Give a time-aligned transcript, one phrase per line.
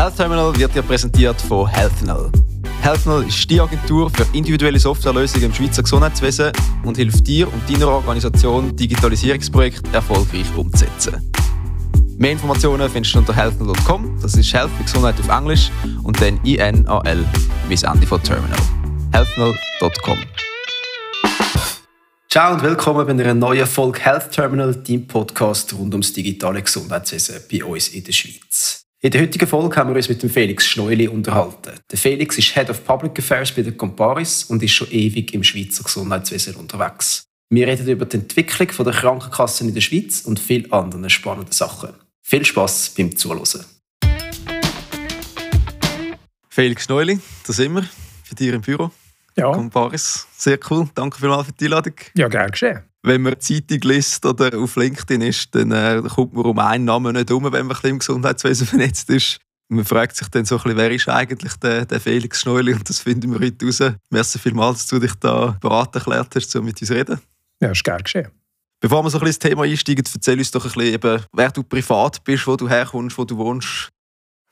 [0.00, 2.32] Health Terminal wird dir präsentiert von HealthNull.
[2.80, 6.52] HealthNull ist die Agentur für individuelle Softwarelösungen im Schweizer Gesundheitswesen
[6.84, 11.30] und hilft dir und deiner Organisation, Digitalisierungsprojekte erfolgreich umzusetzen.
[12.16, 15.70] Mehr Informationen findest du unter healthnull.com, das ist Health wie Gesundheit auf Englisch
[16.02, 17.22] und dann INAL
[17.68, 18.58] wie das Ende von Terminal.
[19.12, 20.18] healthnull.com
[22.30, 27.42] Ciao und willkommen bei einer neuen Folge Health Terminal, deinem Podcast rund ums digitale Gesundheitswesen
[27.52, 28.79] bei uns in der Schweiz.
[29.02, 31.72] In der heutigen Folge haben wir uns mit dem Felix Schneuli unterhalten.
[31.90, 35.42] Der Felix ist Head of Public Affairs bei der Comparis und ist schon ewig im
[35.42, 37.24] Schweizer Gesundheitswesen unterwegs.
[37.48, 41.94] Wir reden über die Entwicklung der Krankenkassen in der Schweiz und viele andere spannende Sachen.
[42.20, 43.64] Viel Spaß beim Zuhören.
[46.50, 47.80] Felix Schneuli, da sind wir,
[48.28, 48.90] bei dir im Büro.
[49.34, 49.50] Ja.
[49.50, 50.26] Comparis.
[50.36, 50.90] Sehr cool.
[50.94, 51.94] Danke vielmals für die Einladung.
[52.14, 52.89] Ja, gerne geschehen.
[53.02, 57.14] Wenn man Zeitung liest oder auf LinkedIn ist, dann äh, kommt man um einen Namen
[57.14, 59.38] nicht um, wenn man ein im Gesundheitswesen vernetzt ist.
[59.68, 62.74] Man fragt sich dann so ein bisschen, wer ist eigentlich der, der Felix Schneuli?
[62.74, 63.94] Und das finden wir heute raus.
[64.10, 67.20] Merci vielmals, dass du dich da beraten erklärt hast, um mit uns zu reden.
[67.60, 68.28] Ja, ist gerne geschehen.
[68.80, 71.50] Bevor wir so ein bisschen ins Thema einsteigen, erzähl uns doch ein bisschen, eben, wer
[71.50, 73.90] du privat bist, wo du herkommst, wo du wohnst.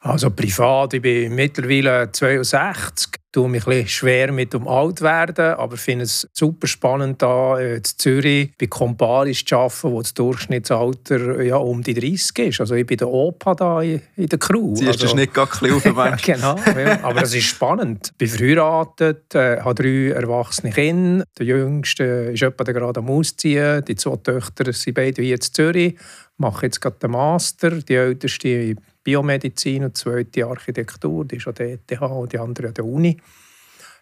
[0.00, 6.06] Also privat, ich bin mittlerweile 62, tue mich ein schwer mit dem Altwerden, aber finde
[6.06, 11.54] es super spannend, hier äh, in Zürich bei Comparis zu arbeiten, wo das Durchschnittsalter ja,
[11.54, 12.60] um die 30 ist.
[12.60, 14.74] Also ich bin der Opa da in, der Crew.
[14.74, 16.98] Sie ist also, nicht gar ein auf ja, Genau, ja.
[17.04, 18.08] aber es ist spannend.
[18.10, 21.24] Ich bin verheiratet, äh, habe drei erwachsene Kinder.
[21.38, 23.84] Der Jüngste ist etwa gerade am Ausziehen.
[23.84, 25.94] Die zwei Töchter sind beide hier in Zürich,
[26.38, 27.70] mache jetzt gerade den Master.
[27.70, 32.68] Die älteste Biomedizin und die zweite Architektur, die ist an der ETH und die andere
[32.68, 33.16] an der Uni.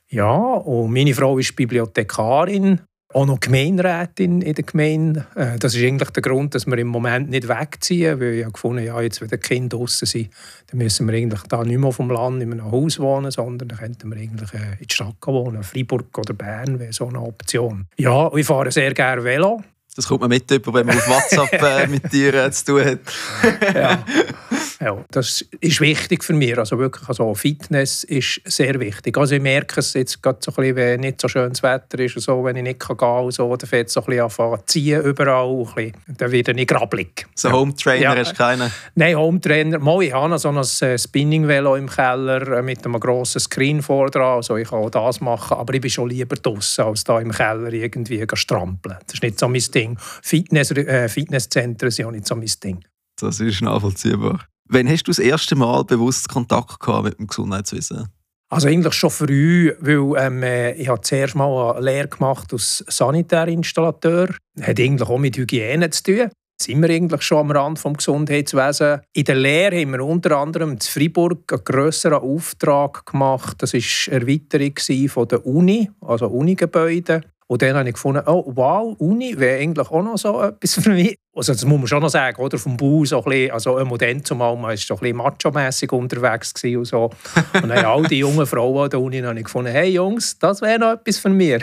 [0.09, 2.81] Ja, und meine Frau ist Bibliothekarin,
[3.13, 5.27] auch noch Gemeinderätin in der Gemeinde.
[5.35, 8.85] Äh, das ist eigentlich der Grund, dass wir im Moment nicht wegziehen, weil ich gefunden
[8.85, 10.31] ja, jetzt, wenn die Kinder draußen sind,
[10.69, 13.79] dann müssen wir eigentlich da nicht mehr dem Land in einem Haus wohnen, sondern dann
[13.79, 15.63] könnten wir eigentlich äh, in der Stadt wohnen.
[15.63, 17.87] Freiburg oder Bern wäre so eine Option.
[17.97, 19.63] Ja, ich fahre sehr gerne Velo.
[19.97, 23.75] Das kommt man mit, wenn man auf WhatsApp äh, mit dir äh, zu tun hat.
[23.75, 24.05] ja.
[24.81, 26.57] ja, das ist wichtig für mich.
[26.59, 29.17] Also wirklich, also Fitness ist sehr wichtig.
[29.17, 32.21] Also ich merke es jetzt gerade so ein bisschen, wenn nicht so schönes Wetter ist,
[32.21, 34.59] so, wenn ich nicht gehen kann, und so, dann fängt es so ein bisschen anfangen
[34.59, 35.67] zu ziehen überall.
[35.67, 35.93] Ein bisschen.
[36.19, 37.27] Dann werde ich grabbelig.
[37.35, 38.17] So Home Trainer ja.
[38.17, 38.71] hast du keinen?
[38.95, 39.79] Nein, Home Trainer.
[39.79, 44.11] Mal, ich habe so ein äh, Spinning-Velo im Keller äh, mit einem grossen Screen vor
[44.11, 44.37] dran.
[44.37, 47.33] Also ich kann auch das machen, aber ich bin schon lieber draußen als da im
[47.33, 48.97] Keller irgendwie strampeln.
[49.07, 49.86] Das ist nicht so mein Ding.
[50.23, 52.85] Fitness, äh, Fitnesszentren sind auch nicht so mein Ding.
[53.21, 54.47] Das ist nachvollziehbar.
[54.69, 58.09] Wann hast du das erste Mal bewusst Kontakt gehabt mit dem Gesundheitswesen?
[58.49, 62.85] Also eigentlich schon früh, weil ähm, äh, ich habe zuerst mal eine Lehre gemacht als
[62.89, 64.29] Sanitärinstallateur.
[64.61, 66.31] Hat eigentlich auch mit Hygiene zu tun.
[66.61, 69.03] Sind wir eigentlich schon am Rand des Gesundheitswesens.
[69.13, 73.57] In der Lehre haben wir unter anderem in Freiburg einen grösseren Auftrag gemacht.
[73.59, 73.81] Das war
[74.15, 77.23] eine Erweiterung von der Uni, also Unigebäude.
[77.49, 80.91] Und dann habe ich gefunden, oh wow, Uni wäre eigentlich auch noch so etwas für
[80.91, 81.19] mich.
[81.37, 82.57] Also das muss man schon noch sagen, oder?
[82.57, 85.93] Vom Bau so ein bisschen, also im Moment zumal, man war so ein bisschen macho-mässig
[85.93, 87.11] unterwegs und so.
[87.53, 90.63] Und dann all die jungen Frauen an der Uni habe ich gefunden, hey Jungs, das
[90.63, 91.63] wäre noch etwas für mich.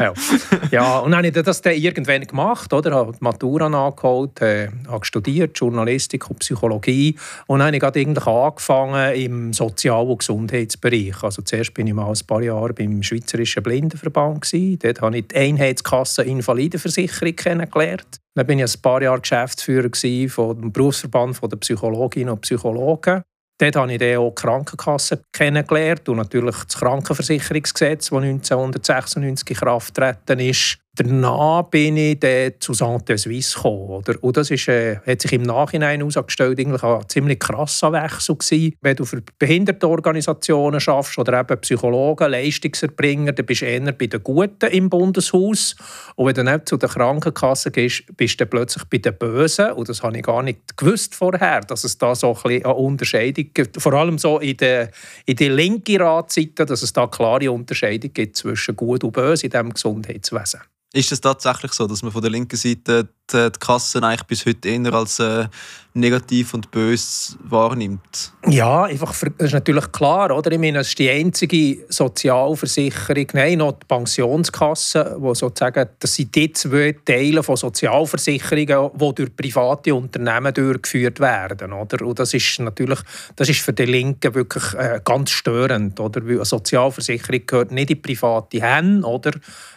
[0.00, 0.12] ja.
[0.72, 2.90] ja, und dann habe ich das dann irgendwann gemacht, oder?
[2.96, 7.16] Habe die Matura nachgeholt, äh, habe studiert, Journalistik und Psychologie.
[7.46, 11.22] Und dann habe ich gerade eigentlich angefangen im Sozial- und Gesundheitsbereich.
[11.22, 14.80] Also zuerst bin ich mal ein paar Jahre beim Schweizerischen Blindenverband gewesen.
[14.82, 18.20] Dort habe ich die Einheitskasse Invalidenversicherung kennengelernt.
[18.36, 19.88] Dann bin ich ein paar Jahre Geschäftsführer
[20.28, 23.22] vom Berufsverband der Psychologinnen und Psychologen.
[23.58, 29.56] Dort habe ich dann auch die Krankenkasse kennengelernt und natürlich das Krankenversicherungsgesetz, das 1996 in
[29.56, 30.78] Kraft getreten ist.
[30.96, 33.88] Danach bin ich dann zu Santé Suisse gekommen.
[33.88, 34.14] Oder?
[34.22, 38.74] Und das ist, äh, hat sich im Nachhinein herausgestellt, eigentlich ein ziemlich krasser Wechsel gewesen.
[38.80, 44.22] Wenn du für Behindertenorganisationen schaffst oder eben Psychologen, Leistungserbringer, dann bist du eher bei den
[44.22, 45.76] Guten im Bundeshaus.
[46.14, 49.72] Und wenn du nicht zu der Krankenkasse gehst, bist du plötzlich bei den Bösen.
[49.72, 53.50] Und das habe ich gar nicht gewusst vorher, dass es da so ein eine Unterscheidung
[53.52, 53.80] gibt.
[53.80, 54.90] Vor allem so in der,
[55.24, 59.50] in der linken Ratseite, dass es da klare Unterscheidung gibt zwischen Gut und Böse in
[59.50, 60.60] diesem Gesundheitswesen.
[60.96, 64.46] Ist es tatsächlich so, dass man von der linken Seite die, die Kassen eigentlich bis
[64.46, 65.46] heute eher als äh,
[65.96, 68.32] negativ und böse wahrnimmt?
[68.46, 70.52] Ja, einfach, das ist natürlich klar, oder?
[70.52, 76.34] Ich meine, es ist die einzige Sozialversicherung, nein, noch die Pensionskasse, wo sozusagen, das sind
[76.34, 82.04] die zwei Teile von Sozialversicherungen, die durch private Unternehmen durchgeführt werden, oder?
[82.06, 83.00] Und das ist natürlich,
[83.34, 86.24] das ist für die Linken wirklich äh, ganz störend, oder?
[86.26, 89.32] Weil eine Sozialversicherung gehört nicht in private Hände, oder?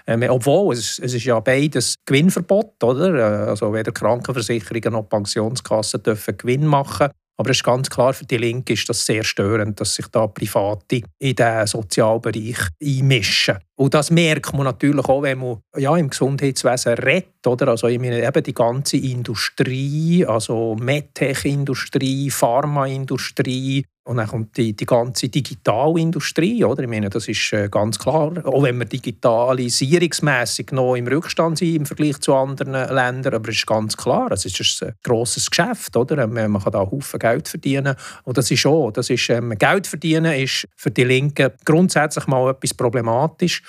[0.06, 3.39] Ähm, obwohl, es es ist ja beides Gewinnverbot, oder?
[3.48, 7.10] Also weder Krankenversicherungen noch Pensionskassen dürfen Gewinn machen.
[7.38, 10.28] Aber es ist ganz klar, für die Linke ist das sehr störend, dass sich da
[10.28, 13.60] Private in diesen Sozialbereich einmischen.
[13.80, 17.48] Und das merkt man natürlich auch, wenn man ja, im Gesundheitswesen redet.
[17.48, 17.70] Oder?
[17.70, 24.88] Also ich meine, eben die ganze Industrie, also MedTech-Industrie, Pharmaindustrie, und dann kommt die, die
[24.88, 26.82] ganze Digitalindustrie, oder?
[26.82, 28.44] Ich meine, das ist äh, ganz klar.
[28.44, 33.58] Auch wenn wir digitalisierungsmässig noch im Rückstand sind im Vergleich zu anderen Ländern, aber es
[33.58, 36.24] ist ganz klar, es ist ein grosses Geschäft, oder?
[36.24, 37.96] Ähm, man kann da Haufen Geld verdienen.
[38.24, 42.50] Und das ist auch, das ist, ähm, Geld verdienen ist für die Linken grundsätzlich mal
[42.50, 43.62] etwas problematisch.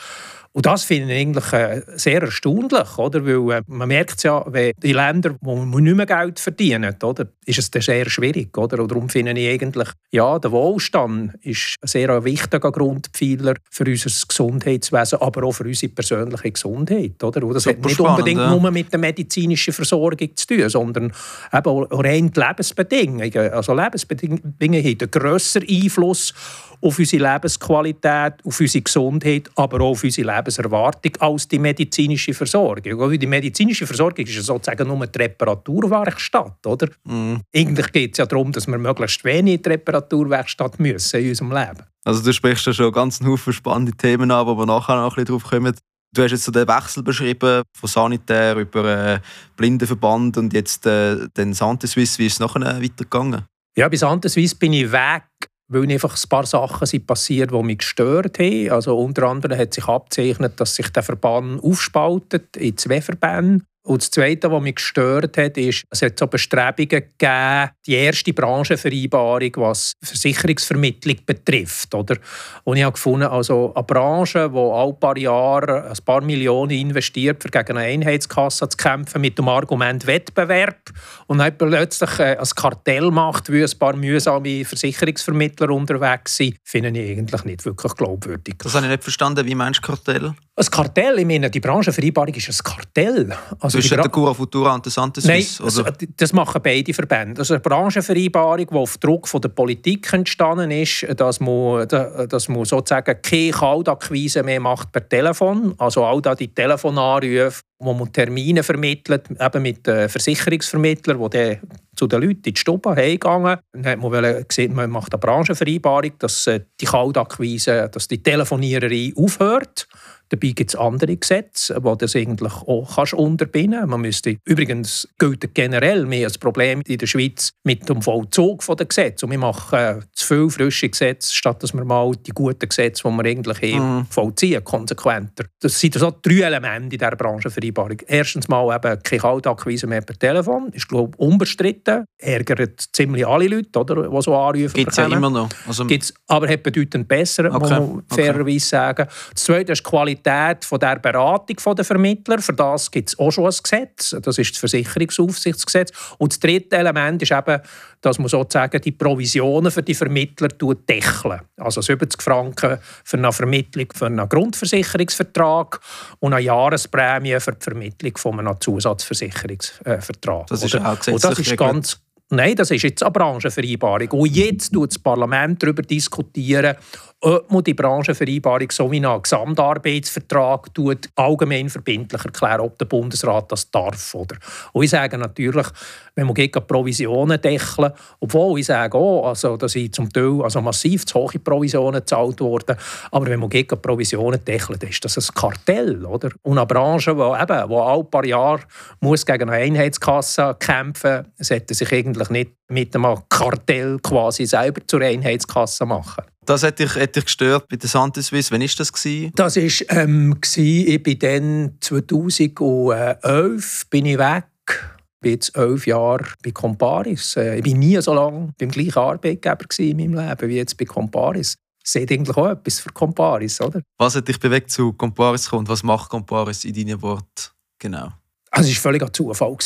[0.52, 3.24] Und das finde ich eigentlich äh, sehr erstaunlich, oder?
[3.24, 7.28] weil äh, man merkt ja, wenn die Länder, wo man nicht mehr Geld verdienen, oder,
[7.46, 8.56] ist es dann sehr schwierig.
[8.58, 8.82] Oder?
[8.82, 14.10] Und darum finde ich eigentlich, ja, der Wohlstand ist ein sehr wichtiger Grundpfeiler für unser
[14.26, 17.22] Gesundheitswesen, aber auch für unsere persönliche Gesundheit.
[17.22, 17.44] Oder?
[17.44, 18.50] Und das Super hat nicht spannend, unbedingt ja.
[18.50, 21.12] nur mit der medizinischen Versorgung zu tun, sondern
[21.52, 23.52] eben auch rein die Lebensbedingungen.
[23.52, 26.34] Also Lebensbedingungen haben einen grösseren Einfluss
[26.80, 33.18] auf unsere Lebensqualität, auf unsere Gesundheit, aber auch auf unsere Lebenserwartung als die medizinische Versorgung.
[33.18, 36.66] Die medizinische Versorgung ist ja sozusagen nur die Reparaturwerkstatt.
[36.66, 36.88] Oder?
[37.04, 37.36] Mm.
[37.54, 41.52] Eigentlich geht es ja darum, dass wir möglichst wenig in die Reparaturwerkstatt müssen in unserem
[41.52, 41.84] Leben.
[42.04, 45.24] Also du sprichst ja schon ganz viele spannende Themen an, wo wir nachher noch ein
[45.24, 45.74] bisschen drauf kommen.
[46.12, 49.20] Du hast jetzt so den Wechsel beschrieben von Sanitär über äh,
[49.56, 52.18] Blindenverband und jetzt äh, den Santesuisse.
[52.18, 53.44] Wie ist es nachher weitergegangen?
[53.76, 55.22] Ja, bei Santesuisse bin ich weg
[55.70, 58.70] weil einfach ein paar Sachen sind passiert, die mich gestört haben.
[58.70, 63.64] Also unter anderem hat sich abzeichnet, dass sich der Verband aufspaltet in zwei Verbände.
[63.82, 68.32] Und das Zweite, was mich gestört hat, ist, es hat so Bestrebungen gegeben, die erste
[68.34, 71.94] Branchenvereinbarung, was Versicherungsvermittlung betrifft.
[71.94, 72.16] Oder?
[72.64, 77.42] Und ich habe gefunden, also eine Branche, die alle paar Jahre ein paar Millionen investiert,
[77.44, 80.90] um gegen eine Einheitskasse zu kämpfen, mit dem Argument Wettbewerb
[81.26, 86.90] und dann plötzlich äh, ein Kartell macht, wie ein paar mühsame Versicherungsvermittler unterwegs sind, finde
[86.90, 88.56] ich eigentlich nicht wirklich glaubwürdig.
[88.58, 89.46] Das habe ich nicht verstanden.
[89.46, 90.34] Wie meinst du Kartell?
[90.56, 93.34] Ein Kartell, ich meine, die Branchenvereinbarung ist ein Kartell.
[93.60, 95.26] Also Zwischen der Cura Futura und der Suisse?
[95.26, 95.84] Nein, also,
[96.16, 97.40] das machen beide Verbände.
[97.40, 102.64] Also eine Branchenvereinbarung, die auf Druck von der Politik entstanden ist, dass man, dass man
[102.64, 105.74] sozusagen keine Kaltakquise mehr macht per Telefon.
[105.78, 111.58] Also all da die Telefonanrufe, wo man Termine vermittelt, eben mit Versicherungsvermittlern, die dann
[112.00, 113.58] zu den Leuten in die Stube heimgegangen.
[113.72, 119.12] Dann hat man gesehen, man macht eine Branchenvereinbarung, dass äh, die Kaltakquise, dass die Telefoniererei
[119.16, 119.86] aufhört.
[120.30, 125.54] Dabei gibt es andere Gesetze, die das eigentlich auch kannst unterbinden Man müsste Übrigens gilt
[125.54, 129.26] generell mehr als Problem in der Schweiz mit dem Vollzug der Gesetze.
[129.26, 133.02] Und wir machen äh, zu viele frische Gesetze, statt dass wir mal die guten Gesetze,
[133.04, 134.06] die wir eigentlich haben, mm.
[134.08, 135.46] vollziehen, konsequenter.
[135.60, 137.98] Das sind so drei Elemente in dieser Branchenvereinbarung.
[138.06, 140.70] Erstens mal eben keine Kaltakquise mehr per Telefon.
[140.72, 142.04] Ist, glaube ich, unbestritten.
[142.18, 144.74] Ärgert ziemlich alle Leute, oder, die so anrufen.
[144.74, 145.48] Gibt es ja immer noch.
[145.66, 147.58] Also, Gibt's, aber hat bedeutend besser, okay.
[147.58, 148.58] muss man fairerweise okay.
[148.58, 149.08] sagen.
[149.34, 152.38] Das Zweite ist Qualität Qualität von der Beratung der Vermittler.
[152.38, 154.16] Für das gibt es auch schon ein Gesetz.
[154.22, 155.92] Das ist das Versicherungsaufsichtsgesetz.
[156.18, 157.60] Und das dritte Element ist eben,
[158.00, 161.40] dass man sozusagen die Provisionen für die Vermittler deckeln.
[161.56, 165.80] Also 70 Franken für eine Vermittlung für einen Grundversicherungsvertrag
[166.20, 170.46] und eine Jahresprämie für die Vermittlung von einem Zusatzversicherungsvertrag.
[170.46, 172.00] Das ist auch gesetzlich Und das ist ganz
[172.32, 174.08] Nein, das ist jetzt eine Branchenvereinbarung.
[174.12, 176.76] Und jetzt diskutiert das Parlament darüber, diskutieren,
[177.22, 183.52] ob man die Branchenvereinbarung so wie einen Gesamtarbeitsvertrag tut, allgemein verbindlich erklären, ob der Bundesrat
[183.52, 184.14] das darf.
[184.14, 184.36] Oder?
[184.72, 185.66] Und ich sage natürlich,
[186.14, 190.62] wenn man gegen Provisionen deckeln, obwohl ich sage auch, also, dass ich zum Teil also
[190.62, 192.76] massiv zu hohe Provisionen gezahlt worden,
[193.10, 196.04] aber wenn man gegen Provisionen deckelt, ist das ein Kartell.
[196.06, 196.30] Oder?
[196.42, 198.62] Und eine Branche, die eben, wo alle paar Jahre
[199.00, 204.80] muss gegen eine Einheitskasse kämpfen muss, sollte sich eigentlich nicht mit einem Kartell quasi selber
[204.86, 206.24] zur Einheitskasse machen.
[206.50, 208.50] Das hat dich, hat dich gestört bei der Santiswiss.
[208.50, 208.92] Wann war das?
[208.92, 209.30] Gewesen?
[209.36, 214.46] Das war, ähm, ich bin dann 2011 bin ich weg.
[214.66, 217.36] Ich bin jetzt elf Jahre bei Comparis.
[217.36, 220.86] Äh, ich war nie so lange beim gleichen Arbeitgeber in meinem Leben wie jetzt bei
[220.86, 221.54] Comparis.
[221.84, 223.80] Ist eigentlich auch etwas für Comparis, oder?
[223.96, 225.68] Was hat dich bewegt, zu Comparis zu kommen?
[225.68, 228.08] Was macht Comparis in deinen Worten genau?
[228.50, 229.56] Also es war völlig ein Zufall.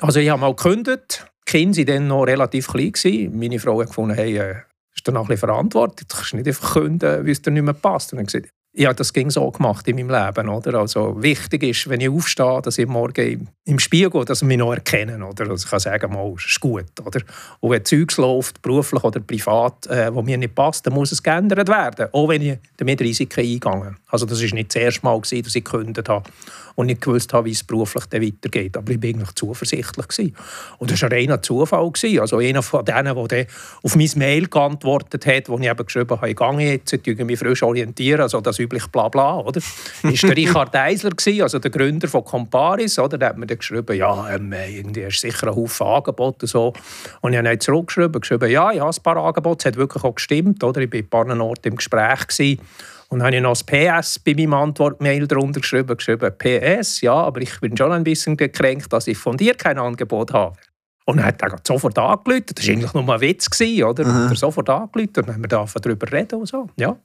[0.00, 1.24] Also ich habe mal gekündigt.
[1.46, 3.30] Die Kinder waren dann noch relativ klein.
[3.32, 4.56] Meine Frau hat gefunden, hey, äh,
[5.02, 6.06] ist dann auch ein verantwortlich.
[6.06, 8.12] Du kannst nicht einfach künden, weil es dir nicht mehr passt.
[8.12, 10.78] Und dann gesagt, ja, das ging so gemacht in meinem Leben, oder?
[10.78, 14.72] Also wichtig ist, wenn ich aufstehe, dass ich morgen im Spiegel, dass sie mich noch
[14.72, 15.50] erkennen, oder?
[15.50, 17.20] Also ich kann sagen, mal, ist gut, oder?
[17.60, 21.22] Und wenn Zeugs läuft, beruflich oder privat, äh, wo mir nicht passt, dann muss es
[21.22, 23.96] geändert werden, auch wenn ich damit Risiken eingehe.
[24.08, 26.30] Also das war nicht das erste Mal, gewesen, dass ich gekündigt habe
[26.74, 28.76] und nicht gewusst habe, wie es beruflich dann weitergeht.
[28.76, 30.08] Aber ich war eigentlich zuversichtlich.
[30.08, 30.34] Gewesen.
[30.78, 31.90] Und das war ein reiner Zufall.
[31.90, 32.20] Gewesen.
[32.20, 33.46] Also einer von denen, der
[33.82, 37.38] auf mein Mail geantwortet hat, wo ich eben geschrieben habe, ich gehe jetzt, ich mich
[37.38, 39.60] frisch orientieren, also das übliche Blabla, oder?
[40.02, 43.18] ist der Richard Eisler, gewesen, also der Gründer von Comparis, oder?
[43.18, 46.72] Der hat mir dann geschrieben, ja, ähm, irgendwie hast sicher einen Haufen Angebote so.
[47.20, 50.04] Und ich habe dann zurückgeschrieben, geschrieben, ja, ich habe ein paar Angebote, es hat wirklich
[50.04, 50.80] auch gestimmt, oder?
[50.80, 52.60] Ich war bei ein paar Orten im Gespräch gewesen.
[53.08, 57.12] Und dann habe ich noch das PS bei meinem Antwortmail darunter geschrieben, geschrieben, PS, ja,
[57.12, 60.56] aber ich bin schon ein bisschen gekränkt, dass ich von dir kein Angebot habe.
[61.04, 62.44] Und dann hat er sofort angerufen.
[62.54, 64.04] Das war eigentlich nur ein Witz, gewesen, oder?
[64.04, 64.30] Mhm.
[64.30, 66.68] Er sofort angerufen und dann haben wir darüber reden und so.
[66.76, 66.96] Ja.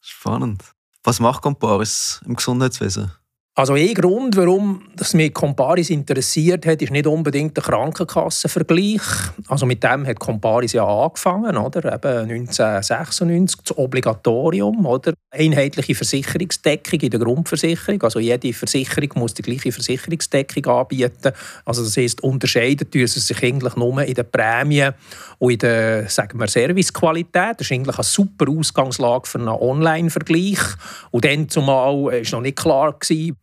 [0.00, 0.64] Spannend.
[1.02, 3.12] Was macht Comparis im Gesundheitswesen?
[3.58, 9.02] Also ein Grund, warum das mich Comparis interessiert hat, ist nicht unbedingt der Krankenkassenvergleich.
[9.48, 11.92] Also mit dem hat Comparis ja angefangen, oder?
[11.92, 15.12] Eben 1996, das Obligatorium, oder?
[15.32, 18.00] Einheitliche Versicherungsdeckung in der Grundversicherung.
[18.00, 21.32] Also jede Versicherung muss die gleiche Versicherungsdeckung anbieten.
[21.64, 24.90] Also das heißt, unterscheidet sie sich eigentlich nur in der Prämie
[25.38, 27.58] und in der, sagen wir, Servicequalität.
[27.58, 30.60] Das ist eigentlich eine super Ausgangslage für einen Online-Vergleich.
[31.10, 32.96] Und dann zumal war noch nicht klar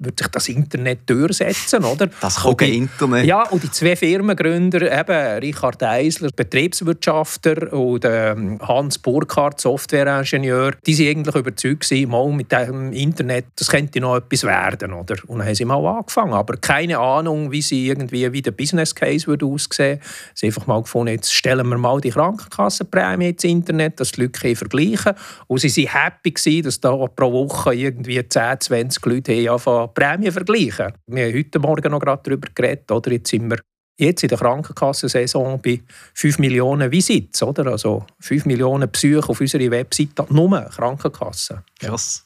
[0.06, 2.10] wird sich das Internet durchsetzen, oder?
[2.22, 3.26] Das kommt Internet.
[3.26, 10.98] Ja, und die zwei Firmengründer, eben Richard Eisler, Betriebswirtschaftler und ähm, Hans Burkhardt, Softwareingenieur, die
[10.98, 15.16] waren eigentlich überzeugt gewesen, mal mit dem Internet, das könnte noch etwas werden, oder?
[15.28, 18.96] Und dann haben sie mal angefangen, aber keine Ahnung, wie sie irgendwie, wie der Business
[18.96, 20.00] Case würde aussehen.
[20.34, 24.22] Sie haben einfach mal gefunden, jetzt stellen wir mal die Krankenkassenprämie ins Internet, dass die
[24.22, 25.18] Leute vergleichen können.
[25.48, 29.60] Und sie waren happy gewesen, dass da pro Woche irgendwie 10, 20 Leute haben
[29.96, 30.94] Prämien vergleichen.
[31.08, 33.12] Wir haben heute Morgen noch gerade darüber geredet, oder?
[33.12, 33.60] Jetzt sind wir
[33.98, 35.82] jetzt in der Krankenkassensaison bei
[36.14, 37.68] 5 Millionen Visits, oder?
[37.68, 41.64] Also 5 Millionen Besuche auf unserer Webseite, nur Krankenkassen.
[41.80, 42.26] Krass.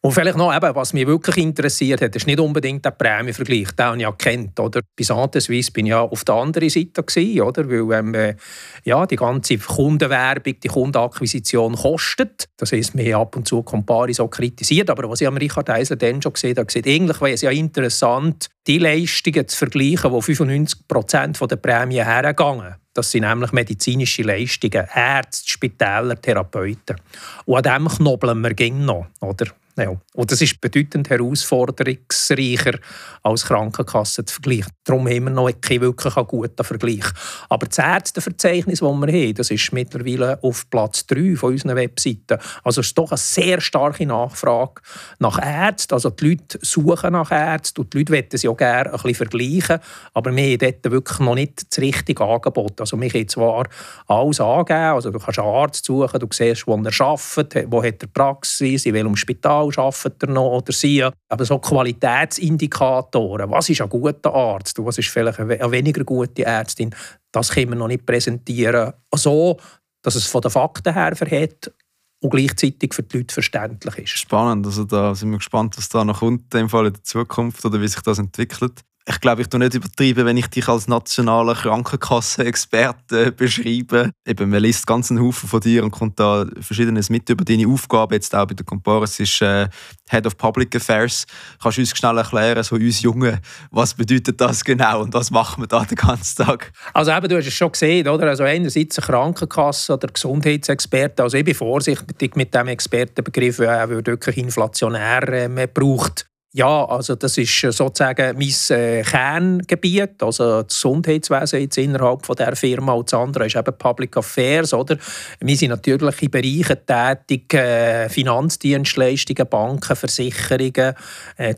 [0.00, 3.96] Und vielleicht noch, eben, was mich wirklich interessiert hat, ist nicht unbedingt der Prämienvergleich, den
[3.96, 4.58] ich ja kennt.
[4.60, 4.80] Oder?
[4.96, 7.68] Bei Sante Suisse bin ich ja auf der anderen Seite, gewesen, oder?
[7.68, 8.36] weil ähm, äh,
[8.84, 12.48] ja, die ganze Kundenwerbung, die Kundenakquisition kostet.
[12.56, 15.96] Das wir haben ab und zu Compari so kritisiert, aber was ich am Richard Eisler
[15.96, 20.22] dann schon gesehen habe, gesagt, eigentlich wäre es ja interessant, die Leistungen zu vergleichen, die
[20.22, 22.76] 95 Prozent der Prämie hergehen.
[22.94, 27.00] Das sind nämlich medizinische Leistungen, Ärzte, Spitäler, Therapeuten.
[27.46, 29.46] Und an dem knobeln wir noch, oder?
[29.78, 29.96] Ja.
[30.14, 32.78] Und das ist bedeutend herausforderungsreicher
[33.22, 34.72] als Krankenkassen zu vergleichen.
[34.84, 37.04] Darum haben wir noch keinen wirklich guten Vergleich.
[37.48, 42.38] Aber das Ärzteverzeichnis, das wir haben, das ist mittlerweile auf Platz 3 von unseren Webseiten.
[42.64, 44.82] Also es ist doch eine sehr starke Nachfrage
[45.20, 45.94] nach Ärzten.
[45.94, 49.14] Also die Leute suchen nach Ärzten und die Leute wollen sie auch gerne ein bisschen
[49.14, 49.78] vergleichen.
[50.12, 52.80] Aber wir haben dort wirklich noch nicht das richtige Angebot.
[52.80, 53.68] Also wir können zwar
[54.08, 58.02] alles angeben, also du kannst einen Arzt suchen, du siehst, wo er arbeitet, wo hat
[58.02, 61.04] er Praxis, in welchem Spital arbeitet er noch oder sie.
[61.28, 66.44] Aber so Qualitätsindikatoren, was ist ein guter Arzt und was ist vielleicht eine weniger gute
[66.44, 66.94] Ärztin,
[67.32, 68.92] das können wir noch nicht präsentieren.
[69.14, 69.58] So,
[70.02, 71.72] dass es von den Fakten her verhält
[72.20, 74.18] und gleichzeitig für die Leute verständlich ist.
[74.18, 77.80] Spannend, also da sind wir gespannt, was da noch kommt in, in der Zukunft oder
[77.80, 81.54] wie sich das entwickelt ich glaube, ich tue nicht übertreiben, wenn ich dich als nationaler
[81.54, 84.10] Krankenkassenexperte beschreibe.
[84.26, 87.66] Eben, man liest ganz einen Haufen von dir und kommt da Verschiedenes mit über deine
[87.66, 88.16] Aufgabe.
[88.16, 89.68] Jetzt auch bei der Comparis ist äh,
[90.10, 91.24] Head of Public Affairs.
[91.62, 93.38] Kannst du uns schnell erklären, so uns Jungen,
[93.70, 96.70] was bedeutet das genau und was machen wir da den ganzen Tag?
[96.92, 98.26] Also eben, du hast es schon gesehen, oder?
[98.26, 101.22] Also einerseits eine Krankenkasse oder Gesundheitsexperte.
[101.22, 106.26] Also ich bin vorsichtig mit dem Expertenbegriff, der wirklich inflationär äh, braucht.
[106.58, 112.34] Ja, also das ist äh, sozusagen mein äh, Kerngebiet, also das Gesundheitswesen jetzt innerhalb von
[112.34, 114.96] der Firma und das andere ist eben Public Affairs, oder?
[115.38, 120.94] Wir sind natürlich in Bereichen tätig, äh, Finanzdienstleistungen, Banken, Versicherungen,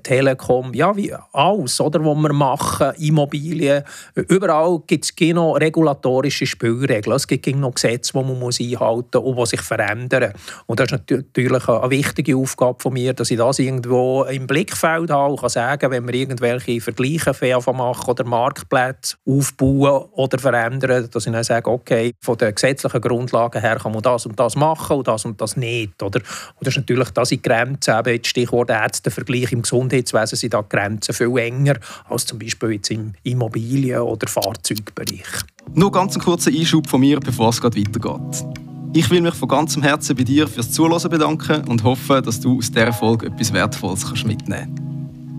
[0.02, 3.84] Telekom, ja, wie alles, oder, was wir machen, Immobilien.
[4.14, 9.38] Überall gibt es noch regulatorische Spielregeln, es gibt noch Gesetze, die man einhalten muss und
[9.38, 10.34] die sich verändern.
[10.66, 14.76] Und das ist natürlich eine wichtige Aufgabe von mir, dass ich das irgendwo im Blick
[14.90, 17.32] Blickfeld habe und kann sagen, wenn wir irgendwelche Vergleiche
[17.72, 23.60] machen oder Marktplätze aufbauen oder verändern, dass ich dann sage, okay, von den gesetzlichen Grundlagen
[23.60, 26.02] her kann man das und das machen und das und das nicht.
[26.02, 26.20] Oder?
[26.20, 30.62] Und das ist natürlich das in Grenzen, eben jetzt Stichwort Ärztevergleich im Gesundheitswesen sind da
[30.62, 31.76] Grenzen viel enger
[32.08, 35.44] als zum Beispiel jetzt im Immobilien- oder Fahrzeugbereich.
[35.74, 38.69] Nur ganz einen kurzen Einschub von mir, bevor es weitergeht.
[38.92, 42.58] Ich will mich von ganzem Herzen bei dir fürs Zuhören bedanken und hoffe, dass du
[42.58, 44.90] aus dieser Folge etwas Wertvolles kannst mitnehmen kannst.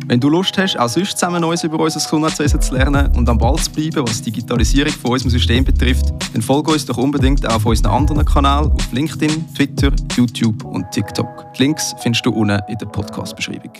[0.07, 3.37] Wenn du Lust hast, auch sonst zusammen Neues über unser Gesundheitswesen zu lernen und am
[3.37, 7.45] Ball zu bleiben, was die Digitalisierung von unserem System betrifft, dann folge uns doch unbedingt
[7.45, 11.53] auch auf unseren anderen Kanälen auf LinkedIn, Twitter, YouTube und TikTok.
[11.53, 13.73] Die Links findest du unten in der Podcast-Beschreibung.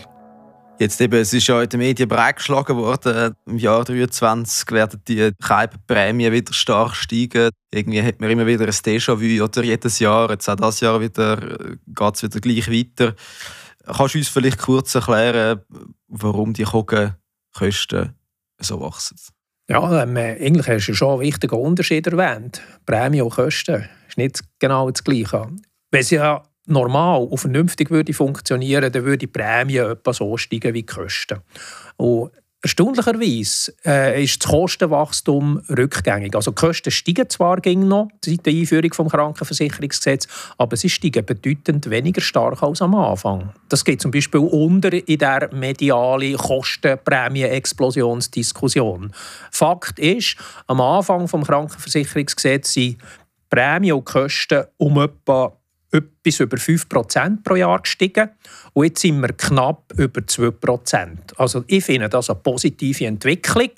[0.82, 5.30] Jetzt eben, es ist ja in den Medien breitgeschlagen worden, im Jahr 2023 werden die
[5.86, 7.52] Prämien wieder stark steigen.
[7.72, 11.38] Irgendwie hat man immer wieder ein Déjà-vu, oder jedes Jahr, jetzt auch dieses Jahr wieder,
[11.38, 13.14] äh, geht es wieder gleich weiter.
[13.86, 15.62] Kannst du uns vielleicht kurz erklären,
[16.08, 18.16] warum die Kosten
[18.60, 19.18] so wachsen?
[19.70, 22.60] Ja, ähm, eigentlich hast du schon einen wichtigen Unterschied erwähnt.
[22.88, 25.48] Prämie und Kosten ist nicht genau das Gleiche.
[25.92, 30.74] Wenn sie ja normal und vernünftig würde funktionieren, dann würde die Prämie etwa so steigen
[30.74, 31.40] wie die Kosten.
[31.98, 32.32] Und
[32.64, 36.36] Erstaunlicherweise äh, ist das Kostenwachstum rückgängig.
[36.36, 41.90] Also die Kosten steigen zwar noch seit der Einführung des Krankenversicherungsgesetzes, aber sie steigen bedeutend
[41.90, 43.52] weniger stark als am Anfang.
[43.68, 49.12] Das geht zum Beispiel unter in der medialen Kostenprämie-Explosionsdiskussion.
[49.50, 50.36] Fakt ist,
[50.68, 53.00] am Anfang des Krankenversicherungsgesetzes sind
[53.50, 55.52] Prämien und Kosten um etwa
[55.92, 58.30] etwas über 5% pro Jahr gestiegen
[58.74, 61.36] und jetzt sind wir knapp über 2%.
[61.38, 63.72] Also ich finde das eine positive Entwicklung.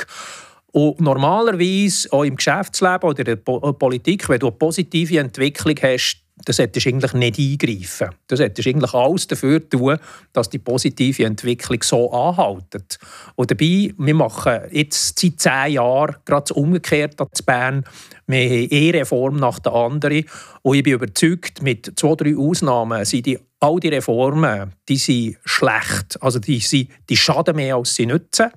[0.71, 6.22] Und normalerweise, auch im Geschäftsleben oder in der Politik, wenn du eine positive Entwicklung hast,
[6.37, 8.09] das solltest du eigentlich nicht eingreifen.
[8.27, 9.97] Du solltest eigentlich alles dafür tun,
[10.33, 12.99] dass die positive Entwicklung so anhält.
[13.35, 17.83] Und dabei, wir machen jetzt seit zehn Jahren gerade das Umgekehrte zu Bern.
[18.25, 20.25] Wir haben eine Reform nach der anderen.
[20.63, 25.37] Und ich bin überzeugt, mit zwei, drei Ausnahmen sind die, all die Reformen die sind
[25.45, 26.21] schlecht.
[26.21, 28.49] Also die, die schaden mehr, als sie nützen.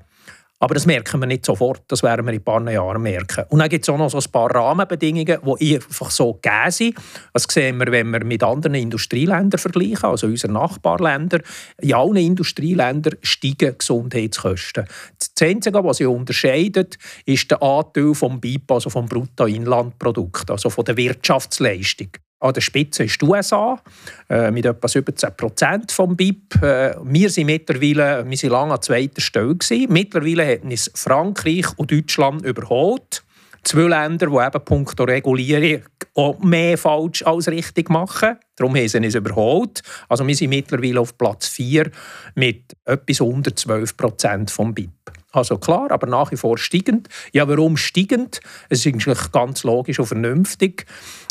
[0.58, 3.44] Aber das merken wir nicht sofort, das werden wir in ein paar Jahren merken.
[3.50, 6.94] Und dann gibt es auch noch so ein paar Rahmenbedingungen, die einfach so gegeben sind.
[7.34, 11.42] Das sehen wir, wenn wir mit anderen Industrieländern vergleichen, also unseren Nachbarländern.
[11.78, 14.86] In allen Industrieländern steigen Gesundheitskosten.
[15.18, 16.96] Das Einzige, was sie unterscheidet,
[17.26, 22.08] ist der Anteil vom BIP, also vom Bruttoinlandprodukt, also von der Wirtschaftsleistung.
[22.38, 23.80] An der Spitze ist die USA
[24.28, 26.62] äh, mit etwa 17 Prozent vom BIP.
[26.62, 29.90] Äh, wir sind mittlerweile, wir sind lange an zweiter Stelle gewesen.
[29.90, 33.22] Mittlerweile haben uns Frankreich und Deutschland überholt.
[33.62, 35.82] Zwei Länder, die eben punkto Regulierung
[36.14, 38.38] auch mehr falsch als richtig machen.
[38.54, 39.82] Darum haben sie uns überholt.
[40.08, 41.90] Also wir sind mittlerweile auf Platz 4
[42.34, 44.90] mit etwas unter 12 Prozent vom BIP.
[45.32, 47.08] Also klar, aber nach wie vor steigend.
[47.32, 48.40] Ja, warum steigend?
[48.68, 50.86] Es ist eigentlich ganz logisch und vernünftig.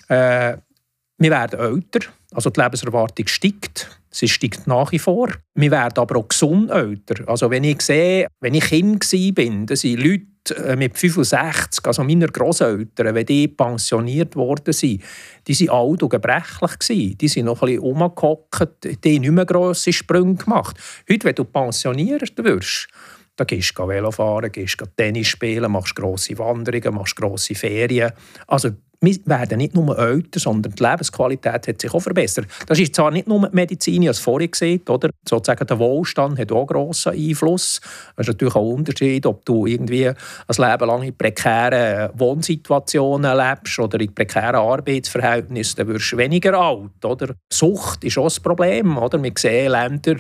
[0.10, 0.58] Äh,
[1.18, 4.02] wir werden älter, also die Lebenserwartung steigt.
[4.10, 5.30] Sie steigt nach wie vor.
[5.56, 7.28] Wir werden aber auch gesund älter.
[7.28, 10.26] Also wenn ich sehe, wenn ich Kind war, dann sind Leute
[10.66, 15.04] äh, mit 65, also meiner Großeltern, wenn die pensioniert worden sind,
[15.48, 17.18] die waren alt und gebrechlich.
[17.18, 20.78] Die sind noch ein bisschen rumgehockt, die haben nicht mehr grosse Sprünge gemacht.
[21.10, 22.88] Heute, wenn du pensioniert wirst,
[23.38, 28.12] da gehst du Velo fahren, gehst Tennis spielen, machst grosse Wanderungen, machst grosse Ferien.
[28.48, 28.70] Also
[29.06, 32.48] wir werden nicht nur älter, sondern die Lebensqualität hat sich auch verbessert.
[32.68, 35.10] Das ist zwar nicht nur die Medizin, ich habe es vorhin gesehen, oder?
[35.28, 37.80] Sozusagen der Wohlstand hat auch grossen Einfluss.
[38.16, 40.16] Es ist natürlich auch ein Unterschied, ob du irgendwie ein
[40.48, 47.04] Leben lang in prekären Wohnsituationen lebst oder in prekären Arbeitsverhältnissen, dann wirst du weniger alt.
[47.04, 47.36] Oder?
[47.52, 48.98] Sucht ist auch ein Problem.
[48.98, 49.22] Oder?
[49.22, 50.18] Wir sehen Länder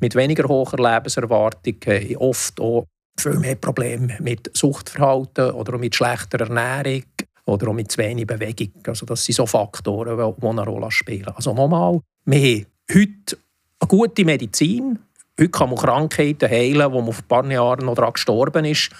[0.00, 1.76] mit weniger hoher Lebenserwartung
[2.18, 2.84] oft auch
[3.18, 7.02] viel mehr Probleme mit Suchtverhalten oder mit schlechter Ernährung
[7.48, 8.72] oder auch mit zu wenig Bewegung.
[8.86, 11.28] Also das sind so Faktoren, die eine Rolle spielen.
[11.34, 13.38] Also nochmal, wir haben heute
[13.80, 14.98] eine gute Medizin.
[15.40, 18.90] Heute kann man Krankheiten heilen, wo man vor ein paar Jahren noch daran gestorben ist.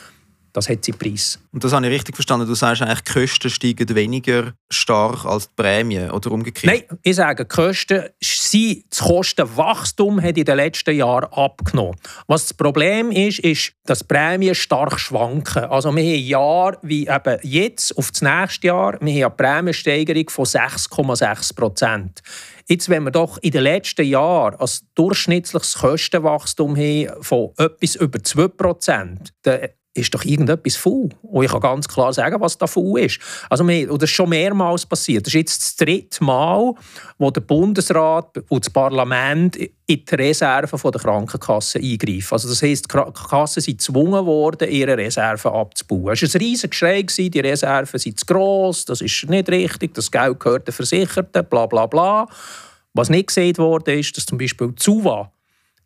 [0.53, 1.39] Das hat seinen Preis.
[1.53, 2.47] Und das habe ich richtig verstanden.
[2.47, 6.87] Du sagst eigentlich, die Kosten steigen weniger stark als die Prämie oder umgekehrt?
[6.89, 11.97] Nein, ich sage, die Kosten sind, das Kostenwachstum hat in den letzten Jahren abgenommen.
[12.27, 15.65] Was das Problem ist, ist, dass die Prämien stark schwanken.
[15.65, 20.29] Also wir haben Jahre wie eben jetzt auf das nächste Jahr, wir haben eine Prämiensteigerung
[20.31, 22.23] von 6,6 Prozent.
[22.69, 28.23] Jetzt, wenn wir doch in den letzten Jahren ein durchschnittliches Kostenwachstum haben von etwas über
[28.23, 31.09] 2 Prozent, dann ist doch irgendetwas faul.
[31.23, 33.21] Und ich kann ganz klar sagen, was da faul ist.
[33.51, 35.27] Also, das ist schon mehrmals passiert.
[35.27, 36.75] Das ist jetzt das dritte Mal,
[37.19, 42.33] wo der Bundesrat und das Parlament in die Reserven der Krankenkassen eingreifen.
[42.35, 46.13] Also das heisst, die Kassen sind gezwungen worden, ihre Reserven abzubauen.
[46.13, 50.11] Es war ein riesiger Schrei, die Reserven sind zu gross, das ist nicht richtig, das
[50.11, 52.29] Geld gehört den Versicherten, bla bla bla.
[52.93, 55.33] Was nicht gesehen wurde, ist, dass zum Beispiel die SUVA